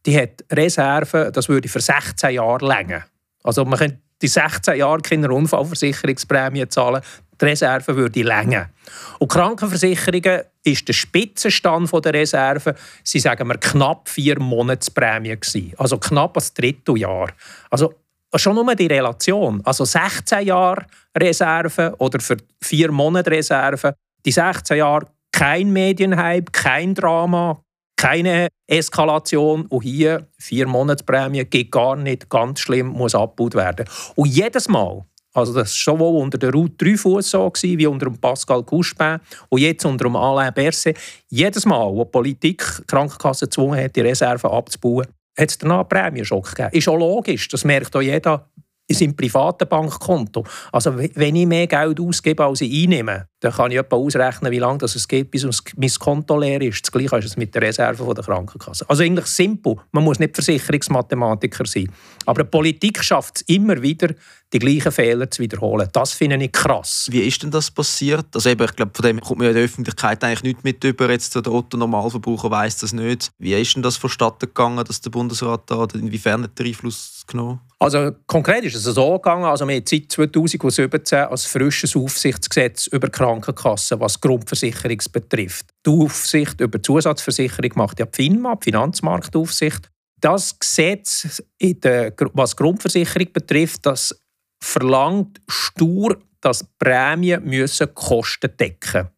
[0.07, 3.05] die hat Reserven, das würde für 16 Jahre länger.
[3.43, 7.03] Also man könnte die 16 Jahre keine Unfallversicherungsprämie zahlen.
[7.41, 8.71] Die Reserve würde länger.
[9.19, 15.73] Und Krankenversicherungen ist der Spitzenstand der Reserve, sie sagen wir, knapp vier Monatsprämie gewesen.
[15.77, 17.31] Also knapp ein Dritteljahr.
[17.69, 17.95] Also
[18.37, 19.61] schon nur die Relation.
[19.65, 20.87] Also 16 Jahre
[21.19, 23.95] Reserve oder für vier Monate Reserve.
[24.25, 27.61] Die 16 Jahre kein Medienhype, kein Drama,
[28.03, 29.67] keine Eskalation.
[29.67, 33.87] Und hier vier Monatsprämie geht gar nicht, ganz schlimm, muss abgebaut werden.
[34.17, 38.07] Und jedes Mal, also das war sowohl unter der Ruth Dreyfus so gewesen, wie unter
[38.07, 40.99] dem Pascal Couchepin und jetzt unter dem Alain Berset.
[41.29, 45.07] Jedes Mal, wo die Politik die Krankenkasse gezwungen hat, die Reserven abzubauen,
[45.39, 46.71] hat es danach einen Prämienschock gegeben.
[46.73, 48.51] Ist auch logisch, das merkt auch jeder
[48.91, 50.45] seinem privaten Bankkonto.
[50.71, 54.59] Also wenn ich mehr Geld ausgebe, als ich einnehme, dann kann ich etwa ausrechnen, wie
[54.59, 55.45] lange es geht, bis
[55.77, 56.85] mein Konto leer ist.
[56.85, 58.89] Das Gleiche ist es mit der Reserve der Krankenkasse.
[58.89, 59.77] Also eigentlich simpel.
[59.91, 61.91] Man muss nicht Versicherungsmathematiker sein.
[62.25, 64.15] Aber die Politik schafft es immer wieder,
[64.53, 65.89] die gleichen Fehler zu wiederholen.
[65.93, 67.09] Das finde ich krass.
[67.11, 68.27] Wie ist denn das passiert?
[68.35, 71.11] Also eben, ich glaube, von dem kommt mir in der Öffentlichkeit eigentlich nicht mit über.
[71.11, 73.33] Jetzt der Otto Normalverbraucher weiß das nicht.
[73.39, 78.13] Wie ist denn das vonstatten gegangen, dass der Bundesrat da inwiefern den Einfluss genommen also
[78.29, 83.99] konkret ist es so gegangen, also wir haben seit 2017 als frisches Aufsichtsgesetz über Krankenkassen,
[83.99, 85.67] was Grundversicherung betrifft.
[85.85, 89.91] Die Aufsicht über Zusatzversicherung macht ja die FINMA, die Finanzmarktaufsicht.
[90.21, 94.17] Das Gesetz, der, was Grundversicherung betrifft, das
[94.63, 99.11] verlangt stur, dass Prämien müssen Kosten decken müssen.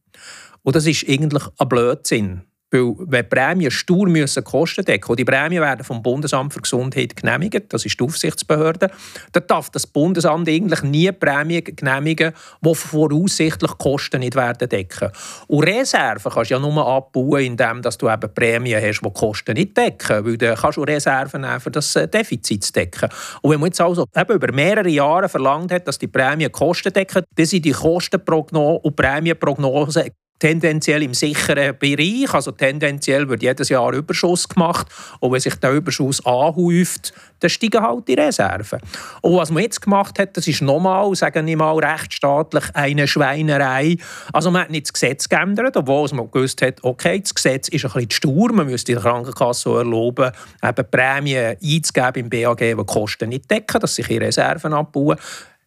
[0.62, 2.42] Und das ist eigentlich ein Blödsinn.
[2.74, 7.14] Weil wenn Prämien stur müssen Kosten decken und die Prämien werden vom Bundesamt für Gesundheit
[7.14, 8.90] genehmigt, das ist die Aufsichtsbehörde,
[9.32, 15.10] dann darf das Bundesamt eigentlich nie Prämien genehmigen, die voraussichtlich Kosten nicht werden decken.
[15.46, 19.76] Und Reserven kannst du ja nur abbauen, indem du eben Prämien hast, die Kosten nicht
[19.76, 23.08] decken, weil dann kannst du Reserven nehmen, um das äh, Defizit zu decken.
[23.42, 26.92] Und wenn man jetzt also eben über mehrere Jahre verlangt hat, dass die Prämien Kosten
[26.92, 32.32] decken, dann sind die Kostenprognosen und Prämienprognosen tendenziell im sicheren Bereich.
[32.34, 34.86] Also tendenziell wird jedes Jahr Überschuss gemacht.
[35.20, 38.80] Und wenn sich der Überschuss anhäuft, dann steigen halt die Reserven.
[39.22, 43.96] Und was man jetzt gemacht hat, das ist nochmal, sagen wir mal, rechtsstaatlich eine Schweinerei.
[44.32, 47.84] Also man hat nicht das Gesetz geändert, obwohl man gewusst hat, okay, das Gesetz ist
[47.84, 50.30] ein bisschen stur, man müsste der Krankenkasse erlauben,
[50.62, 55.16] eben Prämien einzugeben im BAG, die Kosten nicht decken, dass sich ihre Reserven abbauen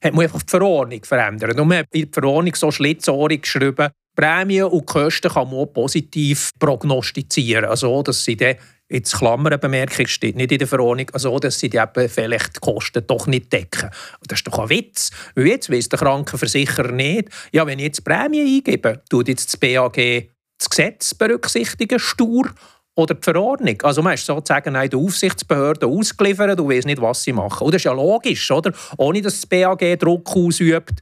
[0.04, 1.60] hat man einfach die Verordnung verändert.
[1.60, 6.52] Und man hat die Verordnung so schlitzohrig geschrieben, Prämien und Kosten kann man auch positiv
[6.60, 7.66] prognostizieren.
[7.66, 8.56] Also, dass sie dann
[8.90, 13.06] Jetzt Klammerbemerkung steht nicht in der Verordnung, also dass sie die eben vielleicht die Kosten
[13.06, 13.90] doch nicht decken.
[14.26, 15.12] Das ist doch ein Witz.
[15.36, 19.58] Weil jetzt weiss der Krankenversicherer nicht, ja, wenn ich jetzt Prämie eingebe, tut jetzt das
[19.58, 22.50] BAG das Gesetz berücksichtigen, stur,
[22.98, 23.80] oder die Verordnung.
[23.84, 27.64] Also man ist sozusagen in der Aufsichtsbehörde ausgeliefert, du weißt nicht, was sie machen.
[27.64, 28.74] Und das ist ja logisch, oder?
[28.98, 31.02] Ohne dass das BAG Druck ausübt,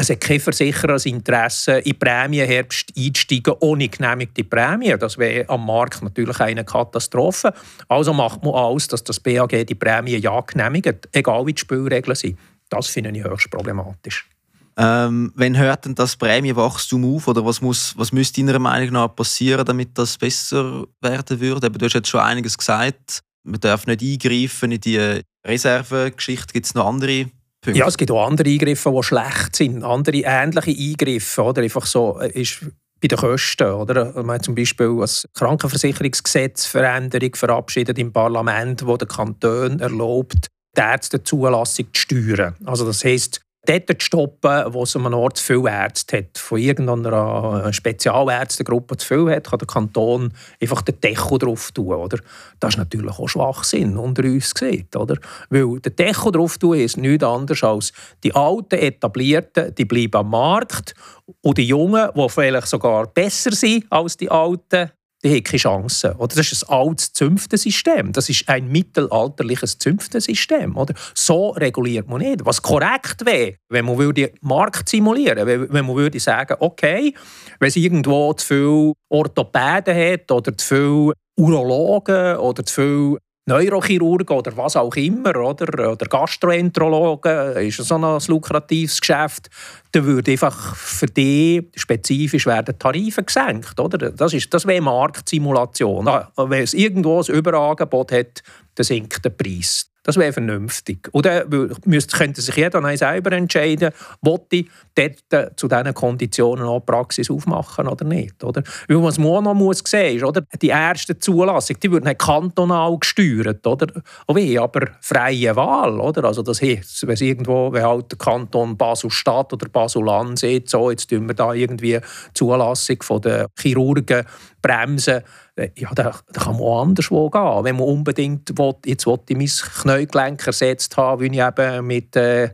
[0.00, 4.96] es hat kein Versicherer Interesse, in Prämienherbst einzusteigen ohne genehmigte Prämie.
[4.96, 7.52] Das wäre am Markt natürlich eine Katastrophe.
[7.88, 12.14] Also macht man aus, dass das BAG die Prämie ja genehmigt, egal wie die Spielregeln
[12.14, 12.38] sind.
[12.68, 14.28] Das finde ich höchst problematisch.
[14.76, 17.26] Ähm, wann hört denn das Prämienwachstum auf?
[17.26, 21.70] Oder was, muss, was müsste deiner Meinung nach passieren, damit das besser werden würde?
[21.70, 23.18] Du hast jetzt schon einiges gesagt.
[23.42, 26.52] Man darf nicht eingreifen in die Reservegeschichte.
[26.52, 27.28] Gibt es noch andere
[27.74, 29.82] Ja, es gibt auch andere Eingriffe, die schlecht sind.
[29.82, 31.42] Andere ähnliche Eingriffe.
[31.42, 31.62] Oder?
[31.62, 32.64] Einfach so äh, ist
[33.00, 33.70] bei den Kosten.
[33.70, 34.12] Oder?
[34.22, 40.80] Man hat zum Beispiel das Krankenversicherungsgesetz Veränderung verabschiedet im Parlament, wo der Kanton erlaubt, die
[40.80, 42.54] Ärztezulassung zu steuern.
[42.64, 46.38] Also das heisst, dort zu stoppen, wo es an einem Ort zu viele Ärzte hat.
[46.38, 51.94] Von irgendeiner äh, Spezialärztegruppe zu viel hat, kann der Kanton einfach den Deko drauf tun.
[51.94, 52.18] Oder?
[52.60, 54.88] Das ist natürlich auch Schwachsinn unter uns gesehen.
[54.96, 55.16] Oder?
[55.50, 57.92] Weil der Deko drauf tun ist nichts anderes als
[58.24, 60.94] die alten Etablierten, die bleiben am Markt
[61.42, 64.90] und die Jungen, die vielleicht sogar besser sind als die Alten,
[65.24, 66.14] die haben keine Chance.
[66.18, 66.36] Oder?
[66.36, 68.12] Das ist ein altes Zünftensystem.
[68.12, 70.76] Das ist ein mittelalterliches Zünftensystem.
[70.76, 70.94] Oder?
[71.14, 72.44] So reguliert man nicht.
[72.44, 77.14] Was korrekt wäre, wenn man den Markt simulieren würde, wenn man würde sagen, okay,
[77.58, 84.36] wenn es irgendwo zu viele Orthopäden hat oder zu viele Urologen oder zu viele Neurochirurgen
[84.36, 89.48] oder was auch immer, oder, oder Gastroenterologen, ist so ein lukratives Geschäft,
[89.92, 93.80] dann würde einfach für die spezifisch werden Tarife gesenkt.
[93.80, 94.10] Oder?
[94.12, 96.06] Das, ist, das wäre Marktsimulation.
[96.36, 98.42] Wenn es irgendwo ein Überangebot hat,
[98.74, 99.90] dann sinkt der Preis.
[100.08, 101.06] Das wäre vernünftig.
[101.12, 101.44] Oder
[101.84, 103.90] müsste, könnte sich jeder selber entscheiden,
[104.22, 108.42] ob ich dort äh, zu diesen Konditionen auch Praxis aufmachen oder nicht.
[108.42, 108.62] Oder?
[108.88, 110.44] Weil man auch noch muss sehen ist, oder?
[110.62, 113.66] die erste Zulassung, die wird nicht kantonal gesteuert.
[113.66, 114.02] Oder?
[114.26, 116.00] Auch wie, aber freie Wahl.
[116.00, 116.24] Oder?
[116.24, 121.10] Also das heißt, wenn irgendwo, wenn halt der Kanton Basel-Stadt oder Basel-Land sieht, so, jetzt
[121.10, 122.00] tun wir da irgendwie
[122.32, 124.24] Zulassung von den Chirurgen
[124.62, 125.22] bremsen,
[125.56, 127.64] äh, ja, da, da kann man auch anderswo gehen.
[127.64, 132.16] Wenn man unbedingt will, jetzt will ich mein Knäugelenk ersetzt haben, wie ich eben mit
[132.16, 132.50] äh,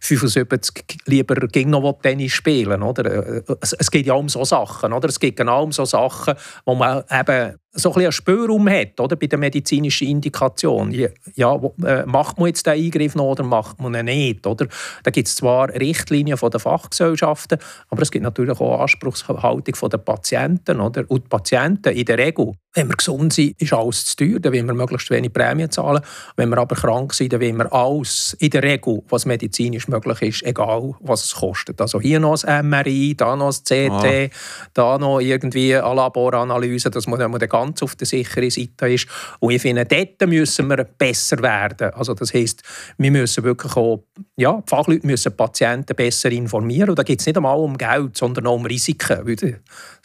[0.00, 3.42] 75 lieber gegen noch Tennis spielen oder?
[3.60, 4.92] Es, es geht ja um so Sachen.
[4.92, 5.08] Oder?
[5.08, 9.16] Es geht genau um so Sachen, wo man eben so ein bisschen Spürraum hat oder,
[9.16, 10.92] bei der medizinischen Indikation.
[11.34, 14.46] Ja, äh, macht man jetzt den Eingriff noch oder macht man ihn nicht?
[14.46, 14.66] Oder?
[15.02, 17.58] Da gibt es zwar Richtlinien von der Fachgesellschaften,
[17.90, 20.80] aber es gibt natürlich auch Anspruchshaltung von der Patienten.
[20.80, 21.04] Oder?
[21.08, 24.52] Und die Patienten in der Regel, wenn wir gesund sind, ist alles zu teuer, dann
[24.52, 26.02] wollen wir möglichst wenig Prämien zahlen.
[26.36, 30.22] Wenn wir aber krank sind, dann wollen wir alles, in der Regel, was medizinisch möglich
[30.22, 31.80] ist, egal was es kostet.
[31.80, 34.36] Also hier noch ein MRI, da noch ein CT, ah.
[34.74, 39.06] da noch irgendwie eine Laboranalyse, dass man, man den ganz auf der sicheren Seite ist.
[39.40, 41.92] Und ich finde, dort müssen wir besser werden.
[41.94, 42.62] Also das heisst,
[42.98, 44.04] wir müssen wirklich auch,
[44.36, 46.90] ja, die Fachleute müssen Patienten besser informieren.
[46.90, 49.24] Und da geht es nicht einmal um Geld, sondern auch um Risiken.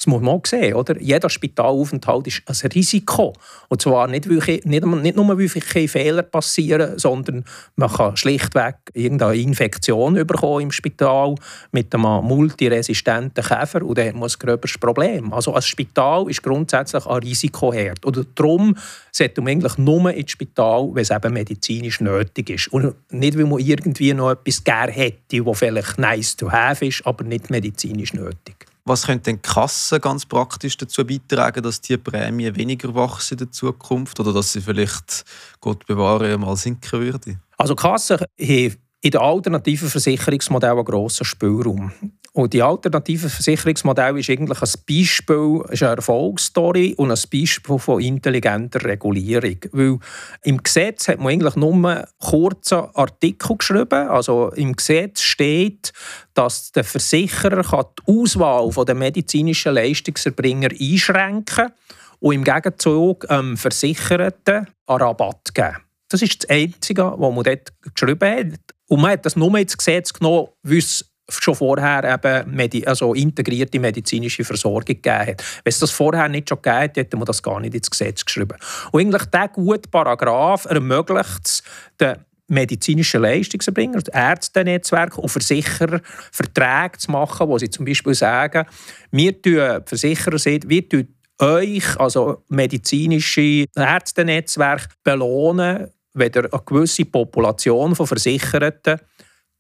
[0.02, 1.00] Das muss man auch sehen, oder?
[1.00, 3.34] Jeder Spitalaufenthalt ist ein Risiko.
[3.69, 7.45] Und zwar nicht, wirklich, nicht, nicht nur, weil wirklich Fehler passieren, sondern
[7.76, 11.36] man kann schlichtweg irgendeine Infektion bekommen im Spital
[11.71, 15.32] mit einem multiresistenten Käfer und dann muss ein gröberes Problem.
[15.34, 18.05] Also ein Spital ist grundsätzlich ein Risiko Risikoherd.
[18.05, 18.75] Oder darum
[19.11, 22.67] sollte man eigentlich nur ins Spital, wenn es eben medizinisch nötig ist.
[22.69, 27.05] Und nicht, weil man irgendwie noch etwas gerne hätte, das vielleicht nice to have ist,
[27.05, 28.67] aber nicht medizinisch nötig.
[28.83, 33.51] Was könnte denn Kassen ganz praktisch dazu beitragen, dass die Prämie weniger wachsen in der
[33.51, 35.23] Zukunft oder dass sie vielleicht,
[35.59, 37.39] Gott bewahre, mal sinken würde?
[37.57, 41.91] Also Kassen haben in den alternativen Versicherungsmodellen einen grossen Spielraum.
[42.34, 48.02] Und die alternative Versicherungsmodell ist eigentlich ein Beispiel, ist eine Erfolgsstory und ein Beispiel von
[48.02, 49.58] intelligenter Regulierung.
[49.74, 50.00] Weil
[50.44, 54.08] im Gesetz hat man eigentlich nur einen kurzen Artikel geschrieben.
[54.08, 55.91] Also im Gesetz steht,
[56.34, 61.74] dass der Versicherer die Auswahl der medizinischen Leistungserbringer einschränken kann
[62.22, 65.78] und im Gegenzug ähm, Versicherten einen Rabatt geben.
[66.08, 68.60] Das ist das Einzige, was man dort geschrieben hat.
[68.88, 73.13] Und man hat das nur ins Gesetz genommen, weil es schon vorher eben Medi also
[73.13, 75.44] integrierte medizinische Versorgung gegeben hat.
[75.63, 78.26] Wenn es das vorher nicht schon gegeben hätte, hätte man das gar nicht ins Gesetz
[78.26, 78.58] geschrieben.
[78.91, 81.63] Und eigentlich dieser gute Paragraph ermöglicht es
[82.00, 82.17] den
[82.48, 88.65] medizinischen Leistungserbringer, Ärztenetzwerk und Versicherer Verträge zu machen, wo sie zum Beispiel sagen,
[89.12, 91.08] wir tun, Versicherer wir tun
[91.41, 99.00] euch, also medizinische Ärztenetzwerk, belohnen, wenn ihr eine gewisse Population von Versicherten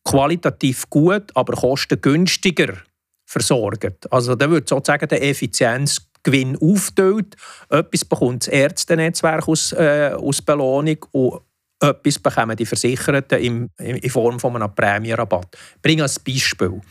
[0.03, 2.73] qualitativ gut, aber kostengünstiger
[3.25, 4.11] versorgt.
[4.11, 7.35] Also da wird sozusagen der Effizienzgewinn aufteilt.
[7.69, 11.41] Etwas bekommt das Ärztenetzwerk aus, äh, aus Belohnung und
[11.81, 15.47] etwas bekommen die Versicherten in, in Form von einem Prämienrabatt.
[15.75, 16.81] Ich bringe ein Beispiel.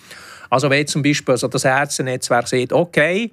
[0.49, 3.31] Also wenn zum Beispiel also das Ärztenetzwerk sieht, okay,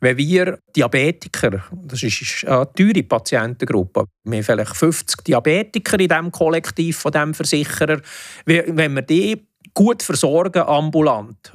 [0.00, 6.32] wenn wir Diabetiker, das ist eine teure Patientengruppe, wir haben vielleicht 50 Diabetiker in diesem
[6.32, 8.00] Kollektiv von diesem Versicherer,
[8.44, 11.52] wenn wir die gut versorgen ambulant,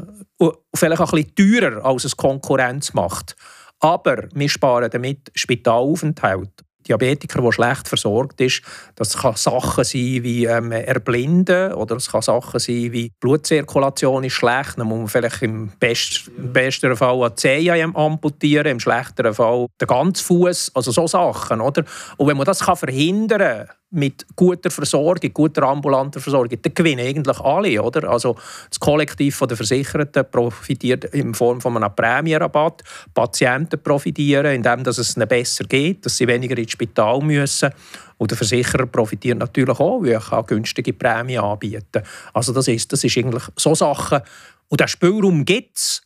[0.76, 3.36] vielleicht ein bisschen teurer als es Konkurrenz macht,
[3.80, 8.62] aber wir sparen damit Spitalaufenthalt Diabetiker, der schlecht versorgt ist.
[8.96, 14.34] Das kann Sachen sein wie ähm, Erblinden oder es kann Sachen sein wie Blutzirkulation ist
[14.34, 14.78] schlecht.
[14.78, 19.68] Dann muss man vielleicht im, best, im besten Fall eine Zehe amputieren, im schlechteren Fall
[19.82, 20.72] den ganzen Fuß.
[20.74, 21.62] Also so Sachen.
[21.62, 21.84] Oder?
[22.18, 27.06] Und wenn man das kann verhindern kann, mit guter Versorgung, guter ambulanter Versorgung, dann gewinnen
[27.06, 27.82] eigentlich alle.
[27.82, 28.10] Oder?
[28.10, 28.36] Also
[28.70, 32.84] das Kollektiv der Versicherten profitiert in Form von einem Prämienrabatt.
[33.14, 37.70] Patienten profitieren, indem es ihnen besser geht, dass sie weniger ins Spital müssen.
[38.18, 42.04] Und der Versicherer profitiert natürlich auch, weil er günstige Prämien anbieten kann.
[42.34, 44.22] Also das ist, das ist eigentlich so Sachen.
[44.68, 46.02] Und der Spielraum gibt es.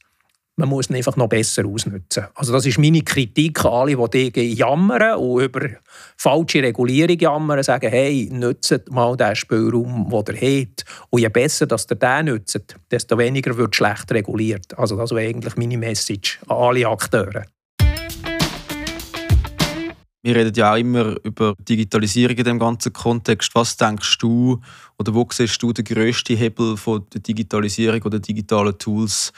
[0.59, 2.25] Man muss ihn einfach noch besser ausnutzen.
[2.35, 5.69] Also das ist meine Kritik an alle, die DG jammern und über
[6.17, 10.83] falsche Regulierung jammern, sagen, hey, nutzt mal den Spielraum, den ihr habt.
[11.11, 14.77] Und je besser dass ihr den nutzt, desto weniger wird schlecht reguliert.
[14.77, 17.45] Also das wäre eigentlich meine Message an alle Akteure.
[20.21, 23.55] Wir reden ja auch immer über Digitalisierung in dem ganzen Kontext.
[23.55, 24.59] Was denkst du
[24.97, 29.31] oder wo siehst du den grössten Hebel von der Digitalisierung oder digitalen Tools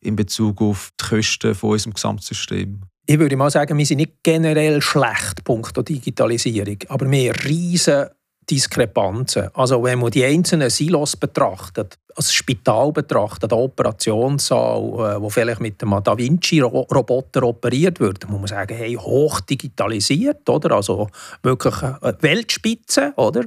[0.00, 2.80] in Bezug auf die Kosten von unserem Gesamtsystem?
[3.06, 8.06] Ich würde mal sagen, wir sind nicht generell schlecht, punkto Digitalisierung, aber wir haben riesen
[8.50, 9.48] Diskrepanzen.
[9.54, 15.60] Also wenn man die einzelnen Silos betrachtet, als Spital betrachtet, der Operationssaal, äh, wo vielleicht
[15.60, 20.76] mit dem Da Vinci-Roboter operiert wird, muss man sagen, hey, hoch digitalisiert, oder?
[20.76, 21.08] Also
[21.42, 21.74] wirklich
[22.20, 23.44] Weltspitze, oder?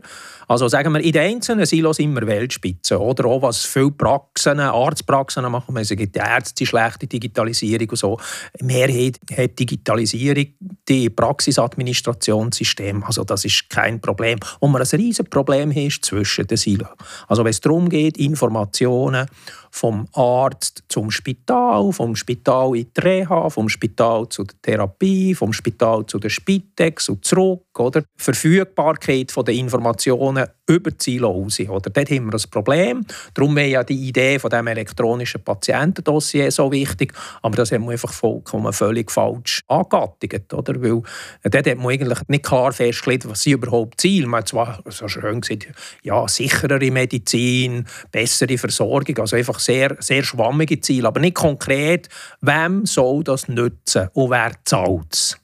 [0.47, 3.25] Also sagen wir, in den einzelnen Silos wir Weltspitze, oder?
[3.25, 8.19] Auch was viele Praxen, Arztpraxen machen, es gibt Ärzte, schlechte Digitalisierung und so.
[8.61, 10.47] Mehrheit hat Digitalisierung,
[10.87, 14.39] die Praxisadministrationssystem, also das ist kein Problem.
[14.59, 16.89] Und man ein riesiges Problem ist zwischen den Silos.
[17.27, 19.27] Also wenn es darum geht, Informationen Informationen
[19.71, 25.53] vom Arzt zum Spital, vom Spital in die Reha, vom Spital zu der Therapie, vom
[25.53, 27.63] Spital zu der Spitex und zurück.
[27.77, 28.03] Oder?
[28.17, 31.59] Verfügbarkeit der Informationen über die raus.
[31.59, 31.89] Oder?
[31.89, 33.05] Dort haben wir ein Problem.
[33.33, 37.13] Darum wäre ja die Idee von dem elektronischen Patientendossier so wichtig.
[37.41, 40.53] Aber das haben wir einfach vollkommen völlig falsch angegattet.
[40.53, 40.81] Oder?
[40.81, 41.01] Weil
[41.43, 44.25] dort hat man eigentlich nicht klar festgelegt, was sie überhaupt Ziel.
[44.27, 45.67] Man hat zwar so schön gesagt,
[46.03, 52.09] ja, sicherere Medizin, bessere Versorgung, also einfach einfach sehr, sehr schwammige Ziele, aber nicht konkret,
[52.41, 55.37] wem soll das nützen und wer zahlt es.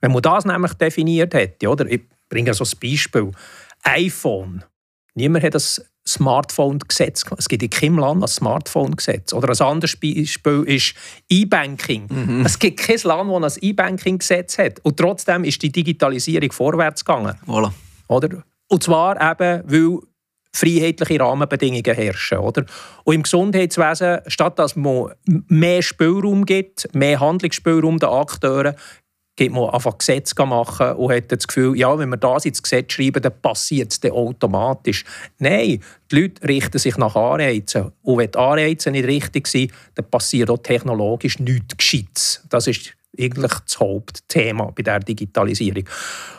[0.00, 1.86] Wenn man das nämlich definiert hätte, oder?
[1.86, 3.32] ich bringe so ein Beispiel,
[3.82, 4.64] iPhone,
[5.14, 7.24] niemand hat das Smartphone-Gesetz.
[7.36, 9.32] Es gibt in keinem Land ein Smartphone-Gesetz.
[9.32, 10.94] Oder ein anderes Beispiel ist
[11.28, 12.06] E-Banking.
[12.08, 12.46] Mhm.
[12.46, 14.78] Es gibt kein Land, das ein E-Banking-Gesetz hat.
[14.84, 17.34] Und trotzdem ist die Digitalisierung vorwärts gegangen.
[17.44, 17.72] Voilà.
[18.06, 18.44] Oder?
[18.68, 19.98] Und zwar eben, weil
[20.56, 22.38] freiheitliche Rahmenbedingungen herrschen.
[22.38, 22.64] Oder?
[23.04, 25.12] Und im Gesundheitswesen, statt dass man
[25.48, 28.74] mehr Spielraum gibt, mehr Handlungsspielraum den Akteuren,
[29.36, 32.94] gibt man einfach Gesetze machen und hat das Gefühl, ja, wenn wir das ins Gesetz
[32.94, 35.04] schreiben, dann passiert es dann automatisch.
[35.38, 37.92] Nein, die Leute richten sich nach Anreizen.
[38.02, 42.42] Und wenn die Anreize nicht richtig sind, dann passiert auch technologisch nichts Gescheites.
[42.48, 45.84] Das ist eigentlich das Hauptthema bei der Digitalisierung.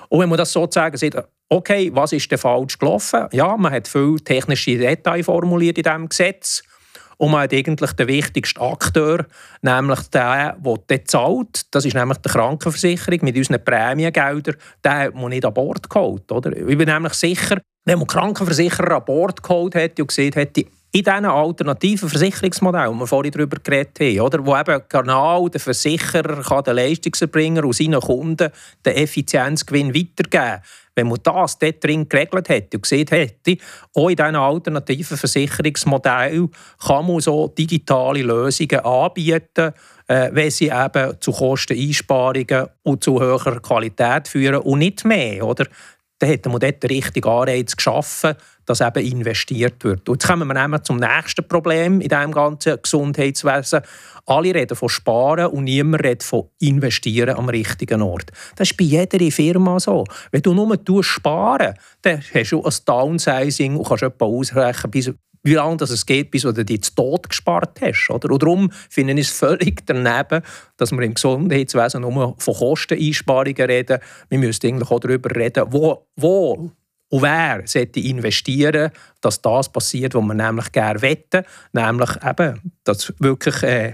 [0.09, 1.15] Und wenn man das sozusagen sieht,
[1.49, 3.27] okay, was ist denn falsch gelaufen?
[3.31, 6.63] Ja, man hat viele technische Details formuliert in diesem Gesetz.
[7.17, 9.25] Und man hat eigentlich den wichtigsten Akteur,
[9.63, 10.53] nämlich den,
[10.89, 11.73] der zahlt.
[11.73, 14.55] Das ist nämlich die Krankenversicherung mit unseren Prämiengeldern.
[14.85, 16.31] Den hat man nicht an Bord geholt.
[16.31, 16.55] Oder?
[16.55, 21.03] Ich bin nämlich sicher, wenn man Krankenversicherer an Bord geholt hätte und gesehen hätte, in
[21.03, 26.41] diesen alternativen Versicherungsmodellen, die wir vorhin darüber geredet haben, oder, wo eben genau der Versicherer
[26.41, 28.49] kann den Leistungserbringer und seinen Kunden
[28.85, 30.61] den Effizienzgewinn weitergeben.
[30.95, 33.57] Wenn man das dort drin geregelt hätte und gesehen hätte,
[33.93, 36.49] auch in diesen alternativen Versicherungsmodellen
[36.83, 39.73] kann man so digitale Lösungen anbieten,
[40.07, 45.45] äh, wenn sie eben zu Kosteneinsparungen und zu höherer Qualität führen und nicht mehr.
[45.45, 45.67] Oder?
[46.19, 50.09] Dann hätte man dort den richtigen Anreiz geschaffen, dass eben investiert wird.
[50.09, 53.81] Und jetzt kommen wir zum nächsten Problem in diesem ganzen Gesundheitswesen.
[54.25, 58.31] Alle reden von Sparen und niemand redet von Investieren am richtigen Ort.
[58.55, 60.03] Das ist bei jeder Firma so.
[60.31, 64.91] Wenn du nur sparen dann hast du ein Downsizing und kannst etwa ausrechnen,
[65.43, 68.09] wie lange es geht, bis du dich zu Tod gespart hast.
[68.09, 68.31] Oder?
[68.31, 70.43] Und darum finde ich es völlig daneben,
[70.77, 73.99] dass wir im Gesundheitswesen nur von Kosteneinsparungen reden.
[74.29, 76.71] Wir müssen eigentlich auch darüber reden, wo, wo
[77.09, 83.13] und wer sollte investieren, dass das passiert, was wir nämlich gerne wetten, nämlich eben, dass
[83.19, 83.91] wirklich äh,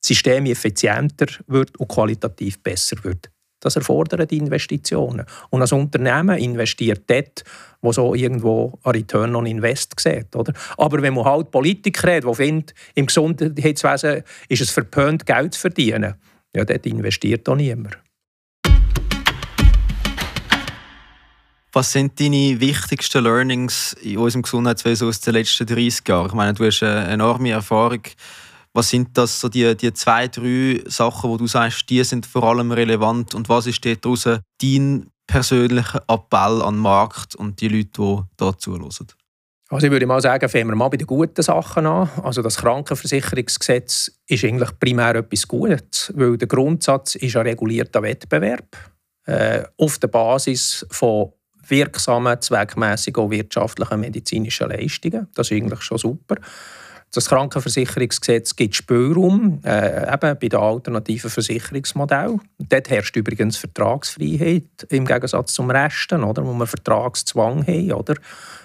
[0.00, 3.30] das System effizienter wird und qualitativ besser wird.
[3.60, 5.26] Das erfordert Investitionen.
[5.50, 7.42] Und als Unternehmen investiert dort,
[7.80, 10.34] wo so irgendwo ein Return on Invest sieht.
[10.36, 10.52] Oder?
[10.76, 15.60] Aber wenn man halt Politiker hat, die finden, im Gesundheitswesen ist es verpönt, Geld zu
[15.60, 16.14] verdienen,
[16.54, 17.98] ja, dort investiert auch niemand.
[21.72, 26.26] Was sind deine wichtigsten Learnings in unserem Gesundheitswesen aus den letzten 30 Jahren?
[26.28, 28.02] Ich meine, du hast eine enorme Erfahrung.
[28.78, 32.44] Was sind das so die, die zwei, drei Sachen, wo du sagst, die sind vor
[32.44, 37.88] allem relevant und was ist daraus dein persönlicher Appell an den Markt und die Leute,
[37.98, 38.88] die da zuhören?
[39.68, 42.08] Also ich würde mal sagen, fangen wir mal bei den guten Sachen an.
[42.22, 48.76] Also das Krankenversicherungsgesetz ist eigentlich primär etwas Gutes, weil der Grundsatz ist ein regulierter Wettbewerb
[49.26, 51.32] äh, auf der Basis von
[51.66, 55.26] wirksamen, zweckmässigen und wirtschaftlichen medizinischen Leistungen.
[55.34, 56.36] Das ist eigentlich schon super.
[57.12, 62.40] Das Krankenversicherungsgesetz gibt Spielraum äh, eben bei den alternativen Versicherungsmodellen.
[62.58, 67.92] Dort herrscht übrigens Vertragsfreiheit im Gegensatz zum Rest, oder, wo wir Vertragszwang haben.
[67.92, 68.14] Oder?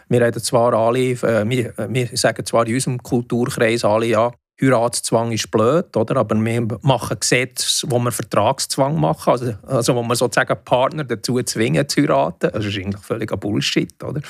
[0.09, 5.31] Wir, reden zwar alle, äh, wir, wir sagen zwar in unserem Kulturkreis alle, ja, Heiratszwang
[5.31, 6.17] ist blöd, oder?
[6.17, 11.41] aber wir machen Gesetze, wo wir Vertragszwang machen, also, also wo wir sozusagen Partner dazu
[11.41, 12.51] zwingen zu heiraten.
[12.53, 14.03] Das ist eigentlich völliger Bullshit.
[14.03, 14.21] Oder?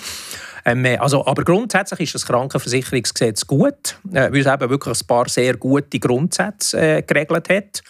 [0.66, 5.28] Ähm, also, aber grundsätzlich ist das Krankenversicherungsgesetz gut, äh, weil es eben wirklich ein paar
[5.28, 7.84] sehr gute Grundsätze äh, geregelt hat.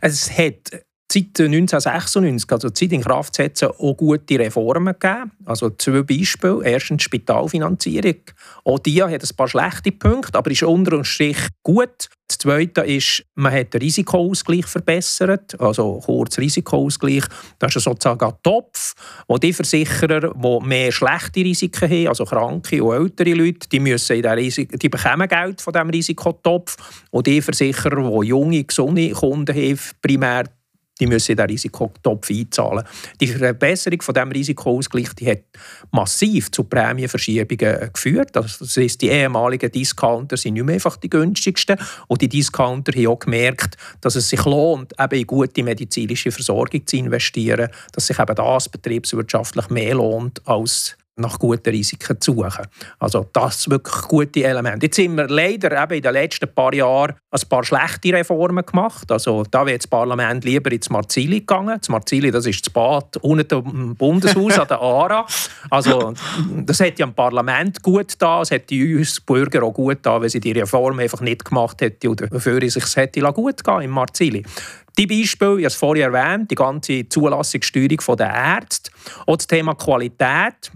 [0.00, 0.70] Es hat
[1.12, 5.32] seit 1996, also seit in Kraft setzen, auch gute Reformen gegeben.
[5.44, 6.60] Also zwei Beispiele.
[6.64, 8.20] Erstens Spitalfinanzierung.
[8.64, 12.08] Auch die hat ein paar schlechte Punkte, aber ist unter dem Strich gut.
[12.28, 17.24] Das Zweite ist, man hat den Risikoausgleich verbessert, also kurz Risikoausgleich.
[17.58, 18.94] Das ist sozusagen ein Topf,
[19.26, 24.14] wo die Versicherer, die mehr schlechte Risiken haben, also kranke und ältere Leute, die, müssen
[24.14, 26.76] in Risiko, die bekommen Geld von diesem Risikotopf.
[27.10, 30.44] Und die Versicherer, die junge, gesunde Kunden haben, primär
[31.00, 32.84] die müssen den Risikotopf einzahlen.
[33.20, 35.44] Die Verbesserung von diesem Risikoausgleich die hat
[35.90, 38.36] massiv zu Prämienverschiebungen geführt.
[38.36, 42.92] Also das heißt, die ehemaligen Discounter sind nicht mehr einfach die günstigsten und die Discounter
[42.92, 48.06] haben auch gemerkt, dass es sich lohnt, eben in gute medizinische Versorgung zu investieren, dass
[48.06, 52.66] sich eben das betriebswirtschaftlich mehr lohnt als nach guten Risiken zu suchen.
[52.98, 54.86] Also das wirklich gute Elemente.
[54.86, 59.10] Jetzt sind wir leider eben in den letzten paar Jahren ein paar schlechte Reformen gemacht.
[59.12, 61.78] Also da wäre das Parlament lieber ins Marzili gegangen.
[61.78, 65.26] Das Marzili, das ist das Bad unten im Bundeshaus an der ARA.
[65.70, 66.14] Also
[66.64, 70.28] das hätte ja im Parlament gut da, es hätte uns Bürger auch gut da, wenn
[70.28, 74.44] sie die Reform einfach nicht gemacht hätten oder es sich hätte gut gehen im Marzili.
[74.98, 78.90] Die Beispiele, ich habe es vorher erwähnt, die ganze Zulassungssteuerung der Ärzte,
[79.26, 80.70] auch das Thema Qualität,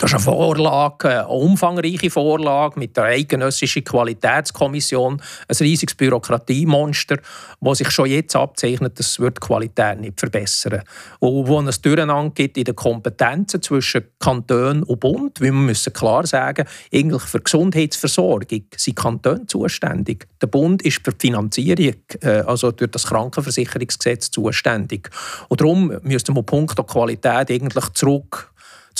[0.00, 7.18] das ist eine Vorlage, eine umfangreiche Vorlage mit der Eidgenössischen Qualitätskommission, ein riesiges Bürokratiemonster,
[7.60, 10.84] das sich schon jetzt abzeichnet, dass die Qualität nicht verbessern
[11.18, 15.92] Und wo es Durcheinander gibt in den Kompetenzen zwischen Kanton und Bund, weil wir müssen
[15.92, 20.26] klar sagen, eigentlich für Gesundheitsversorgung sind Kantone zuständig.
[20.40, 25.10] Der Bund ist für die Finanzierung, äh, also durch das Krankenversicherungsgesetz zuständig.
[25.48, 28.50] Und darum müsste Punkt der Qualität eigentlich zurück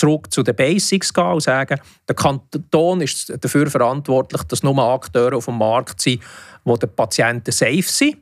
[0.00, 1.78] zurück zu den Basics gehen und sagen,
[2.08, 6.22] der Kanton ist dafür verantwortlich, dass nur Akteure auf dem Markt sind,
[6.64, 8.16] wo die Patienten safe sind.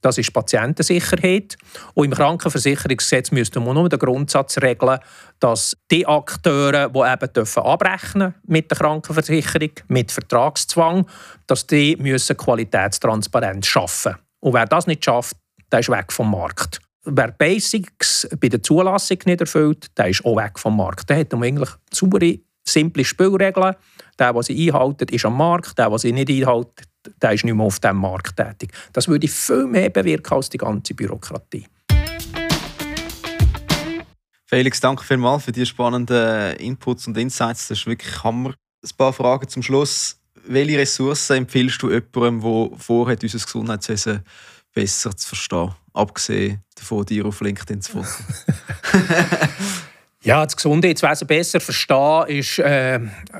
[0.00, 1.56] Das ist Patientensicherheit.
[1.94, 4.98] Und im Krankenversicherungsgesetz müsste man nur den Grundsatz regeln,
[5.40, 11.06] dass die Akteure, die eben dürfen abrechnen mit der Krankenversicherung, mit Vertragszwang,
[11.46, 14.16] dass die müssen Qualitätstransparenz schaffen.
[14.40, 15.36] Und wer das nicht schafft,
[15.72, 20.36] der ist weg vom Markt wer Basics bei der Zulassung nicht erfüllt, der ist auch
[20.36, 21.08] weg vom Markt.
[21.10, 23.74] Der hat eigentlich saubere, simple Spielregeln.
[24.18, 25.78] Der, der sie einhält, ist am Markt.
[25.78, 26.68] Der, der sie nicht einhält,
[27.20, 28.72] der ist nicht mehr auf diesem Markt tätig.
[28.92, 31.66] Das würde viel mehr bewirken als die ganze Bürokratie.
[34.46, 37.68] Felix, danke vielmals für die spannenden Inputs und Insights.
[37.68, 38.54] Das ist wirklich Hammer.
[38.82, 40.20] Ein paar Fragen zum Schluss.
[40.46, 44.22] Welche Ressourcen empfiehlst du jemandem, der vorhat, unser Gesundheitswesen
[44.74, 45.74] besser zu verstehen?
[45.94, 48.08] Abgesehen davon, dir auf LinkedIn zu folgen.
[50.22, 52.98] ja, das Gesundheitswesen besser verstehen ist, äh,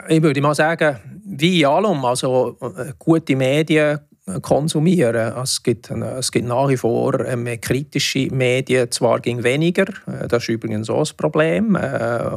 [0.09, 2.05] ich würde mal sagen, wie in allem.
[2.05, 3.98] Also äh, gute Medien,
[4.41, 5.35] konsumieren.
[5.43, 10.45] Es gibt, es gibt nach wie vor äh, kritische Medien, zwar ging weniger, äh, das
[10.45, 11.81] ist übrigens auch ein Problem, äh,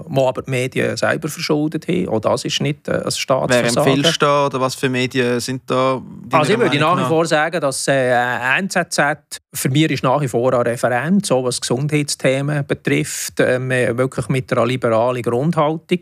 [0.05, 2.09] wo aber die Medien selber verschuldet haben.
[2.09, 3.85] Auch das ist nicht ein Staatsversagen.
[3.85, 6.01] Wer empfiehlst du oder was für Medien sind da?
[6.31, 8.11] Also ich würde nach wie vor sagen, dass äh,
[8.59, 14.27] NZZ für mich ist nach wie vor ein Referent, so was Gesundheitsthemen betrifft, äh, wirklich
[14.27, 16.01] mit einer liberalen Grundhaltung.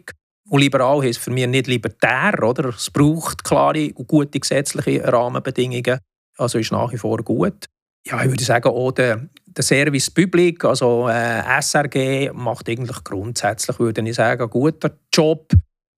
[0.50, 2.70] Und liberal heisst für mich nicht libertär, oder?
[2.70, 6.00] Es braucht klare und gute gesetzliche Rahmenbedingungen.
[6.38, 7.66] Also ist nach wie vor gut.
[8.06, 13.80] Ja, ich würde sagen, auch der, der Service Public, also äh, SRG, macht eigentlich grundsätzlich,
[13.80, 15.52] würde ich sagen, einen guten Job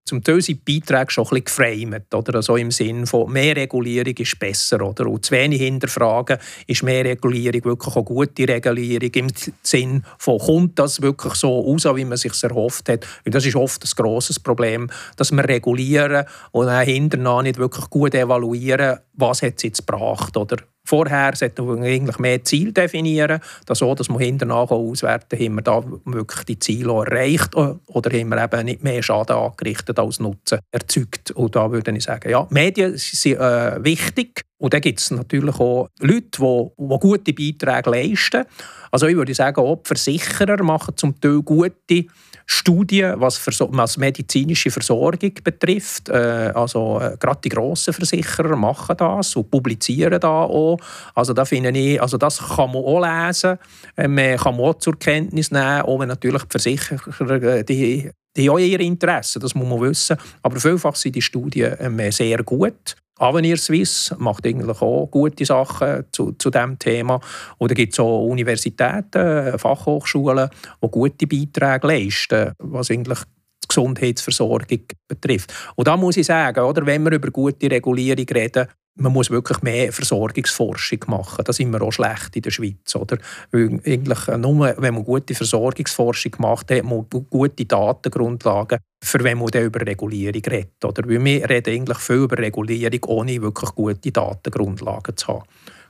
[0.07, 2.35] zum Teil sind die Beiträge schon ein bisschen geframed, oder?
[2.35, 5.07] Also im Sinne von mehr Regulierung ist besser, oder?
[5.07, 9.27] Und zu wenig hinterfragen ist mehr Regulierung wirklich eine gute Regulierung im
[9.61, 13.05] Sinne von, kommt das wirklich so raus, wie man sich erhofft hat?
[13.23, 17.89] Weil das ist oft ein grosses Problem, dass wir regulieren und dann hinterher nicht wirklich
[17.89, 20.57] gut evaluieren, was hat es jetzt gebracht, oder?
[20.87, 25.61] Vorher sollten wir eigentlich mehr Ziel definieren, dass, so, dass wir hinterher auswerten haben wir
[25.61, 30.59] da wirklich die Ziele erreicht oder haben wir eben nicht mehr Schaden angerichtet als Nutzen
[30.71, 31.31] erzeugt.
[31.31, 34.43] Und da würde ich sagen, ja, Medien sind äh, wichtig.
[34.59, 38.45] Und dann gibt es natürlich auch Leute, die, die gute Beiträge leisten.
[38.89, 42.05] Also ich würde sagen, auch Versicherer machen zum Teil gute
[42.49, 46.07] Studien, was, was medizinische Versorgung betrifft.
[46.07, 50.79] Äh, also äh, gerade die grossen Versicherer machen das und publizieren da auch.
[51.13, 53.57] Also da finde ich, also das kann man auch lesen,
[53.97, 58.09] äh, man kann man auch zur Kenntnis nehmen, auch wenn natürlich die Versicherer äh, die
[58.37, 60.15] die haben auch ihre Interessen, das muss man wissen.
[60.43, 62.95] Aber vielfach sind die Studien äh, sehr gut.
[63.19, 67.19] Avenir Suisse macht eigentlich auch gute Sachen zu, zu diesem Thema.
[67.57, 70.49] Oder gibt es auch Universitäten, Fachhochschulen,
[70.83, 73.19] die gute Beiträge leisten, was eigentlich
[73.63, 75.53] die Gesundheitsversorgung betrifft.
[75.75, 78.67] Und da muss ich sagen, oder, wenn wir über gute Regulierung reden,
[78.97, 81.43] man muss wirklich mehr Versorgungsforschung machen.
[81.43, 82.95] Da sind wir auch schlecht in der Schweiz.
[82.95, 83.17] Oder?
[83.51, 89.47] Weil eigentlich nur, wenn man gute Versorgungsforschung macht, hat man gute Datengrundlagen, für wenn man
[89.47, 90.83] dann über Regulierung redet.
[90.83, 91.07] Oder?
[91.07, 95.43] Weil wir reden eigentlich viel über Regulierung, ohne wirklich gute Datengrundlagen zu haben.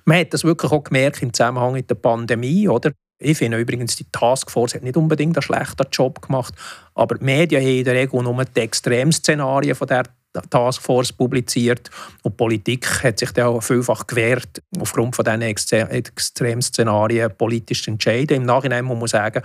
[0.05, 2.67] Man hat das wirklich auch gemerkt im Zusammenhang mit der Pandemie.
[2.67, 2.91] Oder?
[3.19, 6.53] Ich finde übrigens, die Taskforce hat nicht unbedingt einen schlechten Job gemacht,
[6.93, 10.03] aber die Medien haben in der Regel nur die Extremszenarien von der
[10.49, 11.89] Taskforce publiziert
[12.23, 17.91] und die Politik hat sich dann auch vielfach gewehrt, aufgrund von diesen Extremszenarien politisch zu
[17.91, 18.37] entscheiden.
[18.37, 19.43] Im Nachhinein muss man sagen,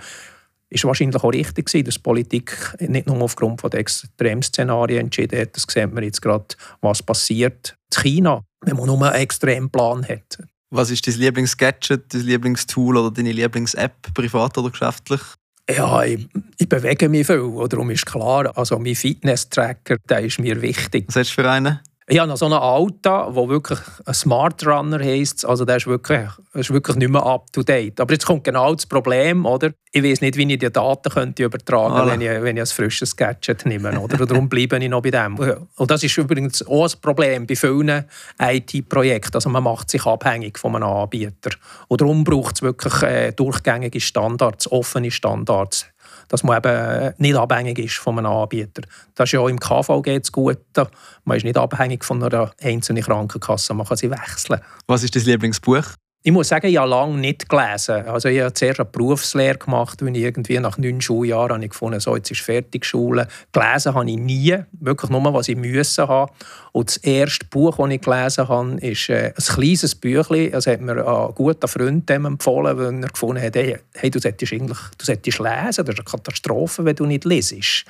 [0.69, 5.55] ist wahrscheinlich auch richtig gewesen, dass Politik nicht nur aufgrund von Extremszenarien entschieden hat.
[5.55, 6.45] Das sieht man jetzt gerade,
[6.81, 10.39] was passiert in China, wenn man nur einen Extremplan hat.
[10.71, 15.21] Was ist dein Lieblingsgadget, dein Lieblingstool oder deine Lieblings-App, privat oder geschäftlich?
[15.69, 17.67] Ja, ich, ich, bewege mich viel.
[17.69, 21.05] Darum ist klar, also mein Fitness-Tracker, ist mir wichtig.
[21.07, 21.79] Was hast du für einen?
[22.07, 25.45] Ich habe noch so einen Alta, der wirklich ein Smart Runner heisst.
[25.45, 27.99] Also der ist wirklich, ist wirklich nicht mehr up to date.
[28.01, 29.71] Aber jetzt kommt genau das Problem, oder?
[29.91, 32.67] Ich weiß nicht, wie ich die Daten könnte übertragen könnte, wenn ich, wenn ich ein
[32.67, 33.97] frisches Gadget nehme.
[33.97, 34.25] Oder?
[34.25, 35.37] Darum bleibe ich noch bei dem.
[35.37, 38.03] Und das ist übrigens auch ein Problem bei vielen
[38.37, 39.35] IT-Projekten.
[39.35, 41.51] Also man macht sich abhängig von einem Anbieter.
[41.87, 45.85] Und darum braucht es wirklich äh, durchgängige Standards, offene Standards
[46.27, 48.83] dass man eben nicht abhängig ist von einem Anbieter.
[49.15, 50.89] Das ist ja auch im KVG das Gute.
[51.23, 54.61] Man ist nicht abhängig von einer einzelnen Krankenkasse, man kann sie wechseln.
[54.87, 55.85] Was ist dein Lieblingsbuch?
[56.25, 58.07] Ich muss sagen, ich habe lange nicht gelesen.
[58.07, 61.99] Also ich habe zuerst eine Berufslehre gemacht, und irgendwie nach neun Schuljahren habe ich gefunden,
[61.99, 63.27] so, jetzt ist fertig Schule.
[63.51, 66.31] Gelesen habe ich nie, wirklich nur, was ich müssen haben.
[66.71, 70.51] Und das erste Buch, das ich gelesen habe, ist äh, ein kleines Büchlein.
[70.51, 74.53] Das hat mir ein guter Freund empfohlen, weil er gefunden hat, hey, hey du, solltest
[74.53, 77.83] eigentlich, du solltest lesen, das ist eine Katastrophe, wenn du nicht lesest.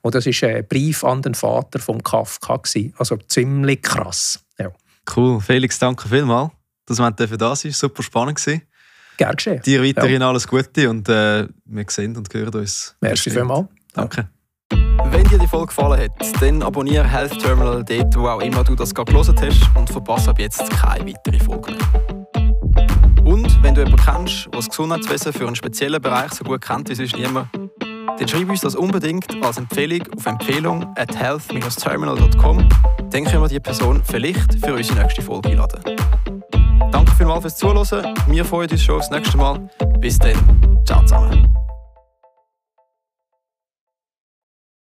[0.00, 2.62] Und das war ein Brief an den Vater von Kafka.
[2.96, 4.42] Also ziemlich krass.
[4.58, 4.70] Ja.
[5.14, 5.38] Cool.
[5.42, 6.50] Felix, danke vielmals
[6.86, 7.74] dass wir da sind.
[7.74, 8.62] Super spannend gewesen.
[9.16, 9.62] Gerne geschehen.
[9.62, 10.28] Dir weiterhin ja.
[10.28, 12.96] alles Gute und äh, wir sehen und hören uns.
[13.00, 13.68] Merci vielmals.
[13.92, 14.28] Danke.
[14.70, 18.74] Wenn dir die Folge gefallen hat, dann abonniere Health Terminal dort, wo auch immer du
[18.74, 22.14] das gerade gelesen hast und verpasse ab jetzt keine weitere Folge mehr.
[23.24, 26.88] Und wenn du jemanden kennst, der das Gesundheitswesen für einen speziellen Bereich so gut kennt
[26.88, 27.48] wie sonst niemand,
[28.18, 32.68] dann schreib uns das unbedingt als Empfehlung auf Empfehlung at health-terminal.com.
[33.10, 35.82] Dann können wir die Person vielleicht für unsere nächste Folge einladen.
[36.90, 38.14] Danke vielmals fürs Zuhören.
[38.28, 39.60] Wir freuen uns schon aufs nächste Mal.
[39.98, 40.36] Bis dann.
[40.84, 41.43] Ciao zusammen.